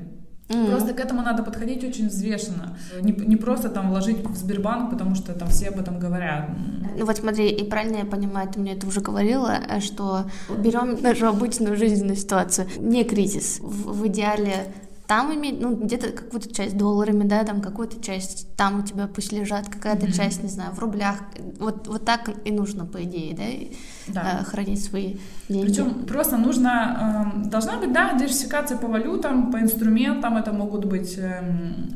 Mm-hmm. 0.49 0.69
Просто 0.69 0.93
к 0.93 0.99
этому 0.99 1.21
надо 1.21 1.43
подходить 1.43 1.84
очень 1.84 2.08
взвешенно. 2.10 2.77
Не, 3.01 3.12
не 3.13 3.36
просто 3.36 3.69
там 3.69 3.89
вложить 3.89 4.17
в 4.25 4.36
Сбербанк, 4.36 4.91
потому 4.91 5.15
что 5.15 5.34
там 5.34 5.47
все 5.47 5.69
об 5.69 5.79
этом 5.79 5.99
говорят. 5.99 6.49
Ну 6.97 7.06
вот 7.06 7.17
смотри, 7.17 7.49
и 7.49 7.63
правильно 7.63 7.97
я 7.97 8.06
понимаю, 8.06 8.49
ты 8.49 8.60
мне 8.60 8.73
это 8.73 8.86
уже 8.86 9.01
говорила, 9.01 9.58
э, 9.67 9.79
что 9.79 10.25
берем 10.49 10.97
нашу 11.01 11.27
обычную 11.27 11.77
жизненную 11.77 12.17
ситуацию, 12.17 12.67
не 12.77 13.03
кризис. 13.03 13.60
В, 13.62 13.93
в 13.93 14.08
идеале 14.08 14.67
там 15.08 15.34
иметь, 15.34 15.60
ну, 15.60 15.76
где-то 15.76 16.12
какую-то 16.12 16.54
часть 16.54 16.78
долларами, 16.78 17.24
да, 17.24 17.44
там 17.44 17.62
какую-то 17.62 18.02
часть, 18.02 18.56
там 18.56 18.80
у 18.80 18.84
тебя 18.84 19.08
пусть 19.08 19.32
лежат, 19.32 19.68
какая-то 19.68 20.06
mm-hmm. 20.06 20.13
часть, 20.13 20.44
не 20.44 20.50
знаю, 20.50 20.74
в 20.74 20.80
рублях. 20.80 21.18
Вот, 21.60 21.88
вот 21.88 22.06
так 22.06 22.30
и 22.46 22.52
нужно, 22.52 22.86
по 22.86 23.04
идее, 23.04 23.36
да, 23.36 24.22
да. 24.22 24.39
Э, 24.42 24.44
хранить 24.44 24.84
свои 24.84 25.18
деньги. 25.50 25.68
Причем 25.68 26.06
просто 26.06 26.38
нужно, 26.38 27.34
э, 27.46 27.50
должна 27.50 27.78
быть, 27.78 27.92
да, 27.92 28.13
диверсификация 28.13 28.78
по 28.78 28.88
валютам, 28.88 29.52
по 29.52 29.58
инструментам, 29.58 30.38
это 30.38 30.54
могут 30.54 30.86
быть 30.86 31.18
э, 31.18 31.42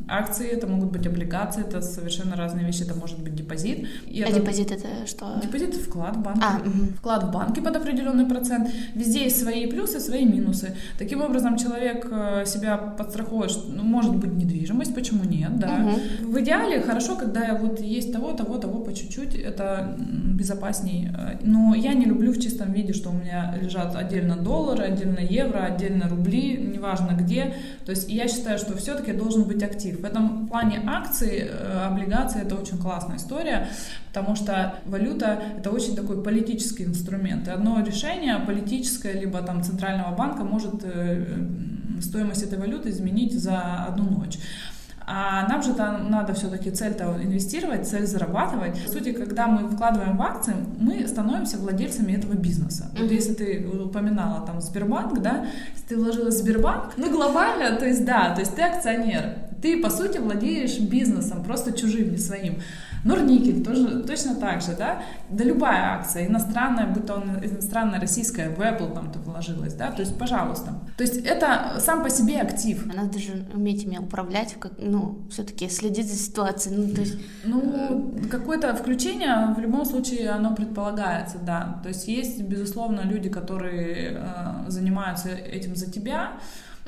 акции, 0.08 0.48
это 0.48 0.66
могут 0.66 0.92
быть 0.92 1.06
облигации, 1.06 1.62
это 1.62 1.80
совершенно 1.80 2.36
разные 2.36 2.66
вещи, 2.66 2.82
это 2.82 2.94
может 2.94 3.18
быть 3.22 3.34
депозит. 3.34 3.88
И 4.06 4.22
а 4.22 4.28
это... 4.28 4.40
депозит 4.40 4.70
это 4.70 5.06
что? 5.06 5.40
Депозит 5.42 5.74
вклад 5.74 6.16
в 6.16 6.20
банк. 6.20 6.42
А, 6.42 6.60
угу. 6.60 6.92
Вклад 6.98 7.24
в 7.24 7.32
банке 7.32 7.62
под 7.62 7.76
определенный 7.76 8.26
процент. 8.26 8.68
Везде 8.94 9.24
есть 9.24 9.40
свои 9.40 9.66
плюсы, 9.66 10.00
свои 10.00 10.24
минусы. 10.24 10.76
Таким 10.98 11.22
образом, 11.22 11.56
человек 11.56 12.06
э, 12.10 12.44
себя 12.46 12.76
подстраховывает, 12.98 13.50
что, 13.50 13.72
ну, 13.72 13.82
может 13.84 14.14
быть 14.16 14.32
недвижимость, 14.32 14.94
почему 14.94 15.24
нет, 15.24 15.58
да. 15.58 15.76
Угу. 15.76 16.32
В 16.32 16.40
идеале 16.40 16.80
хорошо, 16.80 17.16
когда 17.16 17.54
вот 17.54 17.80
есть 17.80 18.12
того, 18.12 18.32
того, 18.32 18.58
того 18.58 18.80
по 18.80 18.92
чуть-чуть, 18.92 19.34
это 19.34 19.96
безопасней. 19.98 21.08
Э, 21.16 21.38
но 21.42 21.74
я 21.74 21.94
не 21.94 22.04
люблю 22.04 22.32
в 22.32 22.40
чистом 22.40 22.72
виде, 22.72 22.92
что 22.92 23.10
у 23.10 23.12
меня 23.12 23.54
лежат 23.60 23.96
отдельно 23.96 24.36
доллары, 24.36 24.84
отдельно 24.84 25.20
евро, 25.20 25.60
отдельно 25.60 26.08
рубли, 26.08 26.56
неважно 26.56 27.12
где. 27.12 27.54
То 27.86 27.90
есть 27.90 28.10
я 28.10 28.28
считаю, 28.28 28.58
что 28.58 28.76
все-таки 28.76 29.12
должен 29.12 29.44
быть 29.44 29.62
актив. 29.62 30.00
В 30.00 30.04
этом 30.04 30.48
плане 30.48 30.82
акции, 30.86 31.48
э, 31.48 31.86
облигации 31.86 32.42
это 32.42 32.56
очень 32.56 32.78
классная 32.78 33.16
история, 33.16 33.68
потому 34.12 34.34
что 34.36 34.74
валюта 34.86 35.42
это 35.58 35.70
очень 35.70 35.94
такой 35.94 36.22
политический 36.22 36.84
инструмент. 36.84 37.46
И 37.46 37.50
одно 37.50 37.82
решение 37.84 38.38
политическое, 38.46 39.12
либо 39.12 39.40
там 39.42 39.62
центрального 39.62 40.14
банка 40.14 40.44
может 40.44 40.82
э, 40.82 41.24
стоимость 42.02 42.42
этой 42.42 42.58
валюты 42.58 42.90
изменить 42.90 43.38
за 43.38 43.84
одну 43.84 44.04
ночь. 44.04 44.38
А 45.10 45.48
нам 45.48 45.62
же 45.62 45.72
там 45.72 46.10
надо 46.10 46.34
все-таки 46.34 46.70
цель-то 46.70 47.16
инвестировать, 47.22 47.88
цель 47.88 48.06
зарабатывать. 48.06 48.84
По 48.84 48.92
сути, 48.92 49.12
когда 49.12 49.46
мы 49.46 49.66
вкладываем 49.66 50.18
в 50.18 50.22
акции, 50.22 50.54
мы 50.78 51.08
становимся 51.08 51.56
владельцами 51.56 52.12
этого 52.12 52.34
бизнеса. 52.34 52.90
Mm-hmm. 52.92 53.02
Вот 53.02 53.10
если 53.10 53.32
ты 53.32 53.66
упоминала 53.66 54.46
там 54.46 54.60
Сбербанк, 54.60 55.18
да, 55.22 55.46
если 55.72 55.86
ты 55.88 55.96
вложила 55.96 56.28
в 56.28 56.32
Сбербанк, 56.32 56.92
ну 56.98 57.10
глобально, 57.10 57.78
то 57.78 57.86
есть 57.86 58.04
да, 58.04 58.34
то 58.34 58.40
есть 58.40 58.54
ты 58.54 58.60
акционер, 58.60 59.36
ты 59.62 59.80
по 59.82 59.88
сути 59.88 60.18
владеешь 60.18 60.78
бизнесом, 60.78 61.42
просто 61.42 61.72
чужим, 61.72 62.10
не 62.10 62.18
своим. 62.18 62.58
Норникель 63.04 63.64
тоже 63.64 64.02
точно 64.02 64.34
так 64.34 64.62
же, 64.62 64.74
да? 64.76 65.02
Да 65.30 65.44
любая 65.44 65.94
акция, 65.94 66.26
иностранная, 66.26 66.86
будь 66.86 67.06
то 67.06 67.14
он 67.14 67.44
иностранная, 67.44 68.00
российская, 68.00 68.50
в 68.50 68.60
Apple 68.60 68.94
там 68.94 69.12
ты 69.12 69.18
вложилась, 69.18 69.74
да? 69.74 69.90
То 69.90 70.02
есть, 70.02 70.18
пожалуйста. 70.18 70.74
То 70.96 71.04
есть 71.04 71.16
это 71.24 71.76
сам 71.80 72.02
по 72.02 72.10
себе 72.10 72.40
актив. 72.40 72.86
Надо 72.94 73.18
же 73.18 73.46
уметь 73.54 73.84
ими 73.84 73.98
управлять, 73.98 74.56
как, 74.58 74.72
ну, 74.78 75.18
все-таки 75.30 75.68
следить 75.68 76.10
за 76.10 76.16
ситуацией. 76.16 76.76
Ну, 76.76 76.94
то 76.94 77.00
есть... 77.00 77.18
ну, 77.44 78.14
какое-то 78.30 78.74
включение 78.74 79.54
в 79.54 79.60
любом 79.60 79.84
случае 79.84 80.30
оно 80.30 80.54
предполагается, 80.54 81.38
да. 81.38 81.80
То 81.82 81.88
есть 81.88 82.08
есть, 82.08 82.42
безусловно, 82.42 83.02
люди, 83.04 83.28
которые 83.28 84.18
э, 84.18 84.70
занимаются 84.70 85.28
этим 85.28 85.76
за 85.76 85.90
тебя, 85.90 86.32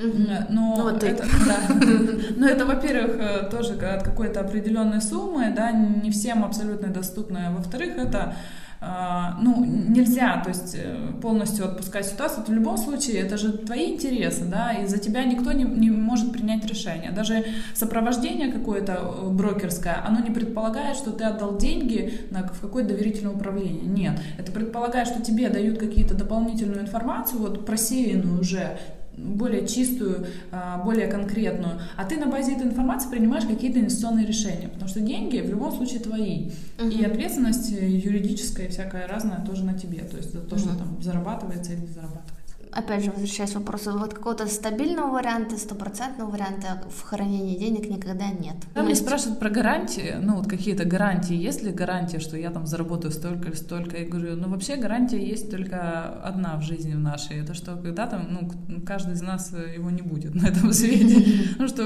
но 0.01 0.75
ну, 0.77 0.83
вот 0.83 1.03
это, 1.03 1.25
да. 1.45 1.57
Но 2.35 2.47
это, 2.47 2.65
во-первых, 2.65 3.15
э, 3.19 3.49
тоже 3.49 3.73
от 3.73 4.03
какой-то 4.03 4.41
определенной 4.41 5.01
суммы, 5.01 5.53
да, 5.55 5.71
не 5.71 6.11
всем 6.11 6.43
абсолютно 6.43 6.87
доступно. 6.87 7.53
Во-вторых, 7.55 7.97
это 7.97 8.35
а, 8.83 9.37
ну, 9.39 9.63
нельзя, 9.63 10.41
то 10.43 10.49
есть 10.49 10.75
э, 10.75 11.13
полностью 11.21 11.65
отпускать 11.65 12.07
ситуацию, 12.07 12.43
в 12.43 12.51
любом 12.51 12.77
случае 12.77 13.17
это 13.17 13.37
же 13.37 13.51
твои 13.51 13.93
интересы, 13.93 14.45
да, 14.45 14.71
и 14.71 14.87
за 14.87 14.97
тебя 14.97 15.23
никто 15.23 15.51
не, 15.51 15.65
не 15.65 15.91
может 15.91 16.33
принять 16.33 16.65
решение. 16.65 17.11
Даже 17.11 17.45
сопровождение 17.75 18.51
какое-то 18.51 18.93
э, 18.93 19.29
брокерское, 19.29 20.03
оно 20.03 20.19
не 20.21 20.31
предполагает, 20.31 20.97
что 20.97 21.11
ты 21.11 21.25
отдал 21.25 21.59
деньги 21.59 22.21
на, 22.31 22.41
в 22.41 22.59
какое-то 22.59 22.95
доверительное 22.95 23.35
управление. 23.35 23.83
Нет, 23.83 24.19
это 24.39 24.51
предполагает, 24.51 25.07
что 25.07 25.21
тебе 25.21 25.49
дают 25.49 25.77
какие-то 25.77 26.15
дополнительную 26.15 26.81
информацию, 26.81 27.39
вот 27.39 27.67
просеянную 27.67 28.39
уже, 28.41 28.79
более 29.23 29.67
чистую, 29.67 30.25
а, 30.51 30.83
более 30.83 31.07
конкретную, 31.07 31.79
а 31.97 32.05
ты 32.05 32.17
на 32.17 32.27
базе 32.27 32.53
этой 32.53 32.67
информации 32.67 33.09
принимаешь 33.09 33.45
какие-то 33.45 33.79
инвестиционные 33.79 34.25
решения, 34.25 34.67
потому 34.67 34.89
что 34.89 34.99
деньги 34.99 35.39
в 35.39 35.49
любом 35.49 35.71
случае 35.71 35.99
твои, 35.99 36.51
uh-huh. 36.77 36.91
и 36.91 37.05
ответственность 37.05 37.71
юридическая 37.71 38.67
и 38.67 38.69
всякая 38.69 39.07
разная 39.07 39.45
тоже 39.45 39.63
на 39.63 39.73
тебе, 39.73 39.99
то 39.99 40.17
есть 40.17 40.33
за 40.33 40.41
то, 40.41 40.55
uh-huh. 40.55 40.59
что 40.59 40.75
там 40.75 41.01
зарабатывается 41.01 41.73
или 41.73 41.81
не 41.81 41.87
зарабатывается 41.87 42.40
опять 42.71 43.03
же, 43.03 43.11
возвращаясь 43.11 43.51
к 43.51 43.55
вопросу, 43.55 43.97
вот 43.97 44.13
какого-то 44.13 44.47
стабильного 44.47 45.11
варианта, 45.11 45.57
стопроцентного 45.57 46.31
варианта 46.31 46.83
в 46.89 47.01
хранении 47.03 47.57
денег 47.57 47.89
никогда 47.89 48.27
нет. 48.27 48.55
Там 48.73 48.85
меня 48.85 48.95
спрашивают 48.95 49.39
про 49.39 49.49
гарантии, 49.49 50.15
ну 50.21 50.37
вот 50.37 50.47
какие-то 50.47 50.85
гарантии, 50.85 51.35
есть 51.35 51.63
ли 51.63 51.71
гарантия, 51.71 52.19
что 52.19 52.37
я 52.37 52.49
там 52.51 52.65
заработаю 52.65 53.11
столько 53.11 53.49
или 53.49 53.55
столько, 53.55 53.97
я 53.97 54.07
говорю, 54.07 54.35
ну 54.35 54.49
вообще 54.49 54.75
гарантия 54.77 55.21
есть 55.23 55.51
только 55.51 56.03
одна 56.23 56.57
в 56.57 56.61
жизни 56.61 56.93
в 56.93 56.99
нашей, 56.99 57.41
это 57.41 57.53
что 57.53 57.75
когда-то, 57.75 58.19
ну 58.19 58.49
каждый 58.85 59.15
из 59.15 59.21
нас 59.21 59.53
его 59.53 59.89
не 59.89 60.01
будет 60.01 60.35
на 60.41 60.47
этом 60.47 60.71
свете, 60.71 61.55
ну 61.59 61.67
что 61.67 61.83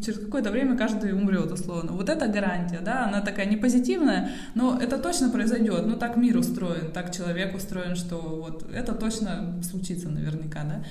через 0.00 0.18
какое-то 0.18 0.50
время 0.50 0.76
каждый 0.76 1.12
умрет 1.12 1.50
условно. 1.50 1.92
Вот 1.92 2.08
это 2.08 2.28
гарантия, 2.28 2.80
да, 2.80 3.06
она 3.06 3.20
такая 3.20 3.46
не 3.46 3.56
позитивная, 3.56 4.30
но 4.54 4.78
это 4.80 4.98
точно 4.98 5.30
произойдет, 5.30 5.86
ну 5.86 5.96
так 5.96 6.16
мир 6.16 6.36
устроен, 6.36 6.92
так 6.92 7.14
человек 7.14 7.56
устроен, 7.56 7.96
что 7.96 8.16
вот 8.16 8.70
это 8.72 8.94
точно 8.94 9.60
случится 9.62 10.11
наверняка, 10.12 10.64
да. 10.64 10.82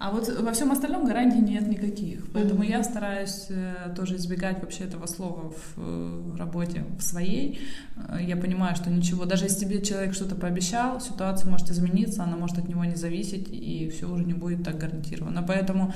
А 0.00 0.10
вот 0.10 0.30
во 0.40 0.50
всем 0.52 0.72
остальном 0.72 1.04
гарантий 1.04 1.42
нет 1.42 1.68
никаких. 1.68 2.32
Поэтому 2.32 2.64
mm-hmm. 2.64 2.70
я 2.70 2.82
стараюсь 2.82 3.46
э, 3.50 3.92
тоже 3.94 4.16
избегать 4.16 4.58
вообще 4.62 4.84
этого 4.84 5.04
слова 5.04 5.50
в, 5.50 5.76
в 5.76 6.36
работе 6.36 6.84
в 6.98 7.02
своей. 7.02 7.60
Э, 8.08 8.16
я 8.18 8.38
понимаю, 8.38 8.74
что 8.76 8.88
ничего, 8.88 9.26
даже 9.26 9.44
если 9.44 9.66
тебе 9.66 9.82
человек 9.82 10.14
что-то 10.14 10.36
пообещал, 10.36 11.02
ситуация 11.02 11.50
может 11.50 11.70
измениться, 11.70 12.22
она 12.24 12.38
может 12.38 12.56
от 12.56 12.66
него 12.66 12.82
не 12.86 12.94
зависеть, 12.94 13.48
и 13.50 13.90
все 13.94 14.10
уже 14.10 14.24
не 14.24 14.32
будет 14.32 14.64
так 14.64 14.78
гарантировано. 14.78 15.42
Поэтому 15.42 15.92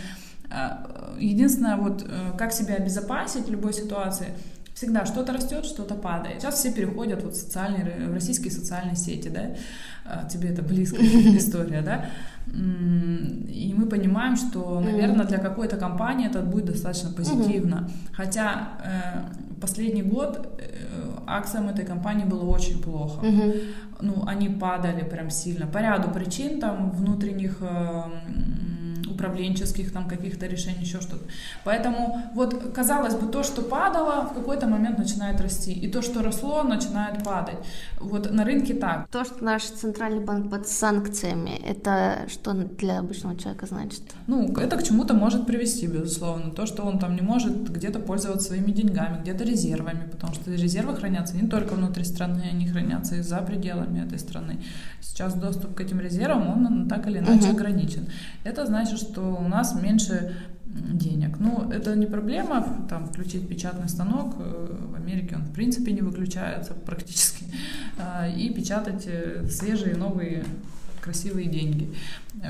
э, 0.51 1.17
единственное, 1.19 1.79
вот 1.79 2.07
как 2.37 2.53
себя 2.53 2.75
обезопасить 2.75 3.47
в 3.47 3.51
любой 3.51 3.73
ситуации, 3.73 4.35
всегда 4.75 5.07
что-то 5.07 5.33
растет, 5.33 5.65
что-то 5.65 5.95
падает. 5.95 6.43
Сейчас 6.43 6.57
все 6.57 6.75
переходят 6.75 7.23
вот 7.23 7.33
в 7.33 7.41
социальные, 7.41 8.09
в 8.09 8.13
российские 8.13 8.51
социальные 8.51 8.97
сети, 8.97 9.29
да, 9.29 10.25
тебе 10.29 10.51
это 10.51 10.61
близкая 10.61 11.07
история, 11.39 11.81
да, 11.81 12.11
и 12.53 13.75
мы 13.77 13.87
понимаем, 13.87 14.37
что, 14.37 14.81
наверное, 14.81 15.27
для 15.27 15.39
какой-то 15.39 15.77
компании 15.77 16.27
это 16.29 16.41
будет 16.41 16.67
достаточно 16.67 17.11
позитивно. 17.11 17.89
Хотя 18.13 18.69
э, 18.85 19.61
последний 19.61 20.03
год 20.03 20.47
э, 20.59 20.65
акциям 21.27 21.69
этой 21.69 21.85
компании 21.85 22.25
было 22.25 22.45
очень 22.45 22.83
плохо. 22.83 23.27
Ну, 24.01 24.25
они 24.27 24.49
падали 24.49 25.05
прям 25.05 25.31
сильно 25.31 25.67
по 25.67 25.79
ряду 25.79 26.11
причин, 26.11 26.61
там 26.61 26.91
внутренних 26.91 27.59
э, 27.61 28.03
управленческих 29.15 29.93
там 29.93 30.09
каких-то 30.09 30.47
решений, 30.47 30.83
еще 30.83 31.01
что-то. 31.01 31.25
Поэтому 31.65 32.21
вот 32.35 32.73
казалось 32.75 33.15
бы, 33.15 33.27
то, 33.27 33.43
что 33.43 33.63
падало, 33.63 34.27
в 34.27 34.35
какой-то 34.35 34.67
момент 34.67 34.99
начинает 34.99 35.41
расти, 35.41 35.73
и 35.73 35.89
то, 35.89 36.03
что 36.03 36.23
росло, 36.23 36.63
начинает 36.63 37.25
падать. 37.25 37.59
Вот 38.01 38.31
на 38.31 38.45
рынке 38.45 38.75
так. 38.75 39.09
То, 39.09 39.25
что 39.25 39.45
наш 39.45 39.63
центральный 39.63 40.25
банк 40.25 40.51
под 40.51 40.69
санкциями, 40.69 41.61
это 41.65 42.27
что 42.29 42.53
для 42.53 42.99
обычного 42.99 43.37
человека 43.37 43.67
значит? 43.67 44.03
Ну, 44.27 44.53
это 44.59 44.77
к 44.77 44.83
чему-то 44.83 45.15
может 45.15 45.47
привести, 45.47 45.87
безусловно. 45.87 46.51
То, 46.51 46.67
что 46.67 46.83
он 46.83 46.99
там 46.99 47.15
не 47.17 47.23
может 47.23 47.71
где-то 47.71 47.99
пользоваться 47.99 48.49
своими 48.49 48.73
деньгами, 48.73 49.21
где-то 49.23 49.45
резервами, 49.45 50.09
потому 50.11 50.35
что 50.35 50.51
резервы 50.51 50.97
хранятся 50.97 51.37
не 51.37 51.49
только 51.49 51.75
внутри 51.75 52.05
страны, 52.05 52.43
они 52.51 52.67
хранятся 52.67 53.17
и 53.17 53.23
за 53.23 53.39
пределами 53.39 54.05
этой 54.05 54.19
страны. 54.19 54.59
Сейчас 55.01 55.35
доступ 55.35 55.75
к 55.75 55.81
этим 55.81 56.01
резервам, 56.01 56.49
он 56.49 56.89
так 56.89 57.07
или 57.07 57.19
иначе 57.19 57.49
угу. 57.49 57.57
ограничен. 57.57 58.09
Это 58.45 58.67
значит, 58.67 58.99
что 59.05 59.37
у 59.37 59.49
нас 59.49 59.75
меньше 59.81 60.37
денег. 60.65 61.37
Ну, 61.39 61.71
это 61.71 61.95
не 61.95 62.07
проблема, 62.07 62.87
там, 62.89 63.07
включить 63.07 63.49
печатный 63.49 63.89
станок, 63.89 64.35
э, 64.39 64.77
в 64.91 64.95
Америке 64.95 65.37
он, 65.37 65.43
в 65.43 65.53
принципе, 65.53 65.93
не 65.93 66.01
выключается 66.01 66.75
практически, 66.75 67.45
а, 67.99 68.29
и 68.29 68.51
печатать 68.51 69.05
э, 69.07 69.47
свежие 69.49 69.97
новые 69.97 70.45
красивые 71.05 71.49
деньги, 71.49 71.95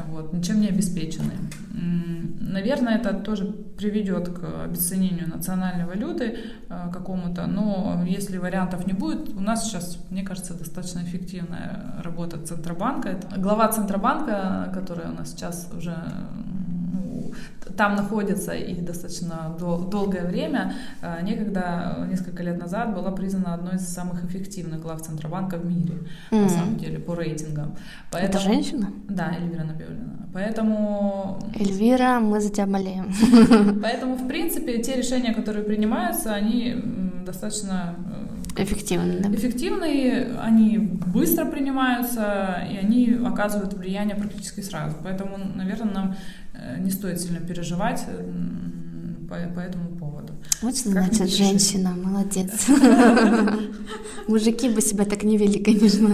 вот, 0.07 0.33
ничем 0.33 0.61
не 0.61 0.69
обеспечены. 0.69 1.33
Наверное, 2.41 2.99
это 2.99 3.15
тоже 3.15 3.45
приведет 3.45 4.29
к 4.29 4.65
обесценению 4.65 5.29
национальной 5.29 5.87
валюты 5.87 6.37
э, 6.69 6.91
какому-то, 6.93 7.47
но 7.47 8.05
если 8.07 8.39
вариантов 8.39 8.87
не 8.87 8.93
будет, 8.93 9.31
у 9.31 9.41
нас 9.41 9.65
сейчас, 9.65 9.99
мне 10.11 10.23
кажется, 10.23 10.55
достаточно 10.55 11.01
эффективная 11.01 12.01
работа 12.05 12.39
Центробанка. 12.39 13.09
Это 13.09 13.41
глава 13.41 13.69
Центробанка, 13.69 14.71
которая 14.73 15.11
у 15.11 15.15
нас 15.15 15.33
сейчас 15.33 15.69
уже 15.77 15.97
там 17.77 17.97
находится 17.97 18.53
и 18.53 18.75
достаточно 18.81 19.57
дол- 19.59 19.89
долгое 19.89 20.25
время, 20.25 20.75
э, 21.03 21.23
некогда, 21.23 22.07
несколько 22.09 22.43
лет 22.43 22.59
назад, 22.59 22.95
была 22.95 23.11
признана 23.11 23.55
одной 23.55 23.77
из 23.77 23.89
самых 23.89 24.25
эффективных 24.25 24.81
глав 24.81 25.03
Центробанка 25.03 25.57
в 25.57 25.67
мире, 25.67 25.95
mm-hmm. 26.31 26.43
на 26.43 26.49
самом 26.49 26.77
деле, 26.77 26.99
по 26.99 27.15
рейтингам. 27.15 27.77
Поэтому... 28.11 28.35
Это 28.35 28.39
женщина? 28.39 28.91
Да, 29.09 29.35
Эльвира 29.39 29.65
Набиулина. 29.65 30.29
Поэтому... 30.33 31.39
Эльвира, 31.55 32.21
мы 32.21 32.41
за 32.41 32.51
тебя 32.51 32.67
болеем. 32.67 33.13
Поэтому, 33.83 34.17
в 34.17 34.27
принципе, 34.27 34.83
те 34.83 34.97
решения, 34.97 35.33
которые 35.33 35.65
принимаются, 35.65 36.35
они 36.35 36.83
достаточно 37.25 37.95
э, 38.57 38.63
эффективные. 38.63 39.21
Да? 39.21 39.35
Эффективные, 39.35 40.37
они 40.41 40.79
быстро 40.79 41.45
принимаются, 41.45 42.67
и 42.71 42.77
они 42.77 43.17
оказывают 43.25 43.75
влияние 43.75 44.17
практически 44.17 44.61
сразу. 44.61 44.97
Поэтому, 45.03 45.39
наверное, 45.55 45.93
нам 45.93 46.17
не 46.79 46.91
стоит 46.91 47.21
сильно 47.21 47.41
переживать 47.41 48.05
по, 49.29 49.37
по 49.55 49.61
этому 49.61 49.97
поводу. 49.97 50.33
Очень 50.63 50.91
значит, 50.93 51.31
женщина, 51.31 51.91
молодец. 51.91 52.67
Мужики 54.29 54.69
бы 54.69 54.81
себя 54.81 55.05
так 55.05 55.23
не 55.25 55.37
вели, 55.37 55.63
конечно. 55.63 56.07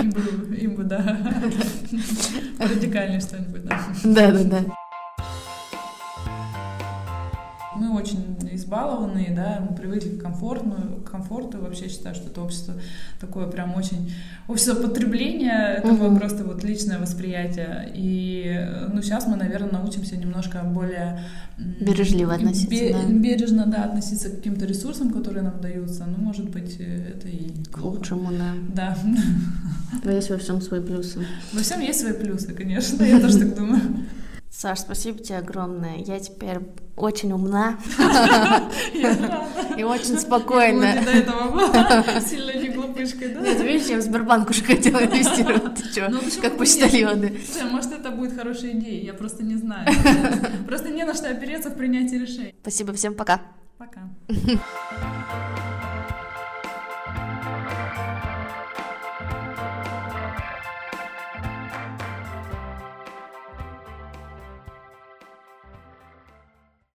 Им 0.00 0.10
бы, 0.10 0.56
им 0.56 0.74
бы 0.74 0.84
да. 0.84 1.42
Радикальнее 2.58 3.20
что-нибудь, 3.20 3.64
да. 3.64 3.80
Да, 4.04 4.32
да, 4.32 4.44
да 4.44 4.76
мы 7.82 7.96
очень 7.96 8.31
избалованные, 8.72 9.32
да, 9.34 9.64
мы 9.68 9.76
привыкли 9.76 10.10
к 10.10 10.22
комфорту, 10.22 11.02
к 11.04 11.10
комфорту, 11.10 11.58
вообще 11.60 11.88
считаю, 11.88 12.14
что 12.14 12.28
это 12.28 12.40
общество 12.40 12.74
такое 13.20 13.46
прям 13.46 13.74
очень, 13.74 14.12
общество 14.48 14.74
потребления, 14.74 15.80
такое 15.82 16.08
угу. 16.08 16.16
просто 16.16 16.44
вот 16.44 16.64
личное 16.64 16.98
восприятие, 16.98 17.90
и, 17.94 18.66
ну, 18.92 19.02
сейчас 19.02 19.26
мы, 19.26 19.36
наверное, 19.36 19.72
научимся 19.72 20.16
немножко 20.16 20.62
более... 20.64 21.20
Бережливо 21.80 22.34
относиться, 22.34 22.70
бе- 22.70 22.92
да. 22.92 23.12
Бережно, 23.12 23.66
да, 23.66 23.84
относиться 23.84 24.30
к 24.30 24.36
каким-то 24.36 24.64
ресурсам, 24.64 25.10
которые 25.10 25.42
нам 25.42 25.60
даются, 25.60 26.06
ну, 26.06 26.24
может 26.24 26.48
быть, 26.48 26.76
это 26.80 27.28
и... 27.28 27.50
К 27.70 27.78
лучшему, 27.78 28.30
да. 28.30 28.54
Да. 28.74 28.98
Но 30.02 30.10
есть 30.10 30.30
во 30.30 30.38
всем 30.38 30.62
свои 30.62 30.80
плюсы. 30.80 31.26
Во 31.52 31.60
всем 31.60 31.80
есть 31.80 32.00
свои 32.00 32.14
плюсы, 32.14 32.54
конечно, 32.54 33.04
я 33.04 33.20
тоже 33.20 33.38
так 33.38 33.54
думаю. 33.54 33.82
Саш, 34.52 34.80
спасибо 34.80 35.18
тебе 35.18 35.38
огромное. 35.38 35.96
Я 35.96 36.20
теперь 36.20 36.58
очень 36.94 37.32
умна 37.32 37.78
и 39.78 39.82
очень 39.82 40.18
спокойная. 40.18 41.02
До 41.02 41.10
этого 41.10 42.20
сильно 42.20 42.52
не 42.58 42.68
глупышкой, 42.68 43.28
да? 43.28 43.40
Нет, 43.40 43.60
видишь, 43.62 43.88
я 43.88 43.96
в 43.96 44.02
Сбербанк 44.02 44.50
уже 44.50 44.62
хотела 44.62 44.98
инвестировать. 44.98 45.76
Ты 45.76 45.84
что, 45.90 46.10
ну, 46.10 46.20
как 46.42 46.58
почтальоны. 46.58 47.40
Может, 47.70 47.92
это 47.92 48.10
будет 48.10 48.36
хорошая 48.36 48.72
идея, 48.72 49.02
я 49.02 49.14
просто 49.14 49.42
не 49.42 49.56
знаю. 49.56 49.88
Просто 50.66 50.90
не 50.90 51.04
на 51.04 51.14
что 51.14 51.30
опереться 51.30 51.70
в 51.70 51.74
принятии 51.74 52.16
решений. 52.16 52.54
Спасибо, 52.60 52.92
всем 52.92 53.14
пока. 53.14 53.40
Пока. 53.78 54.02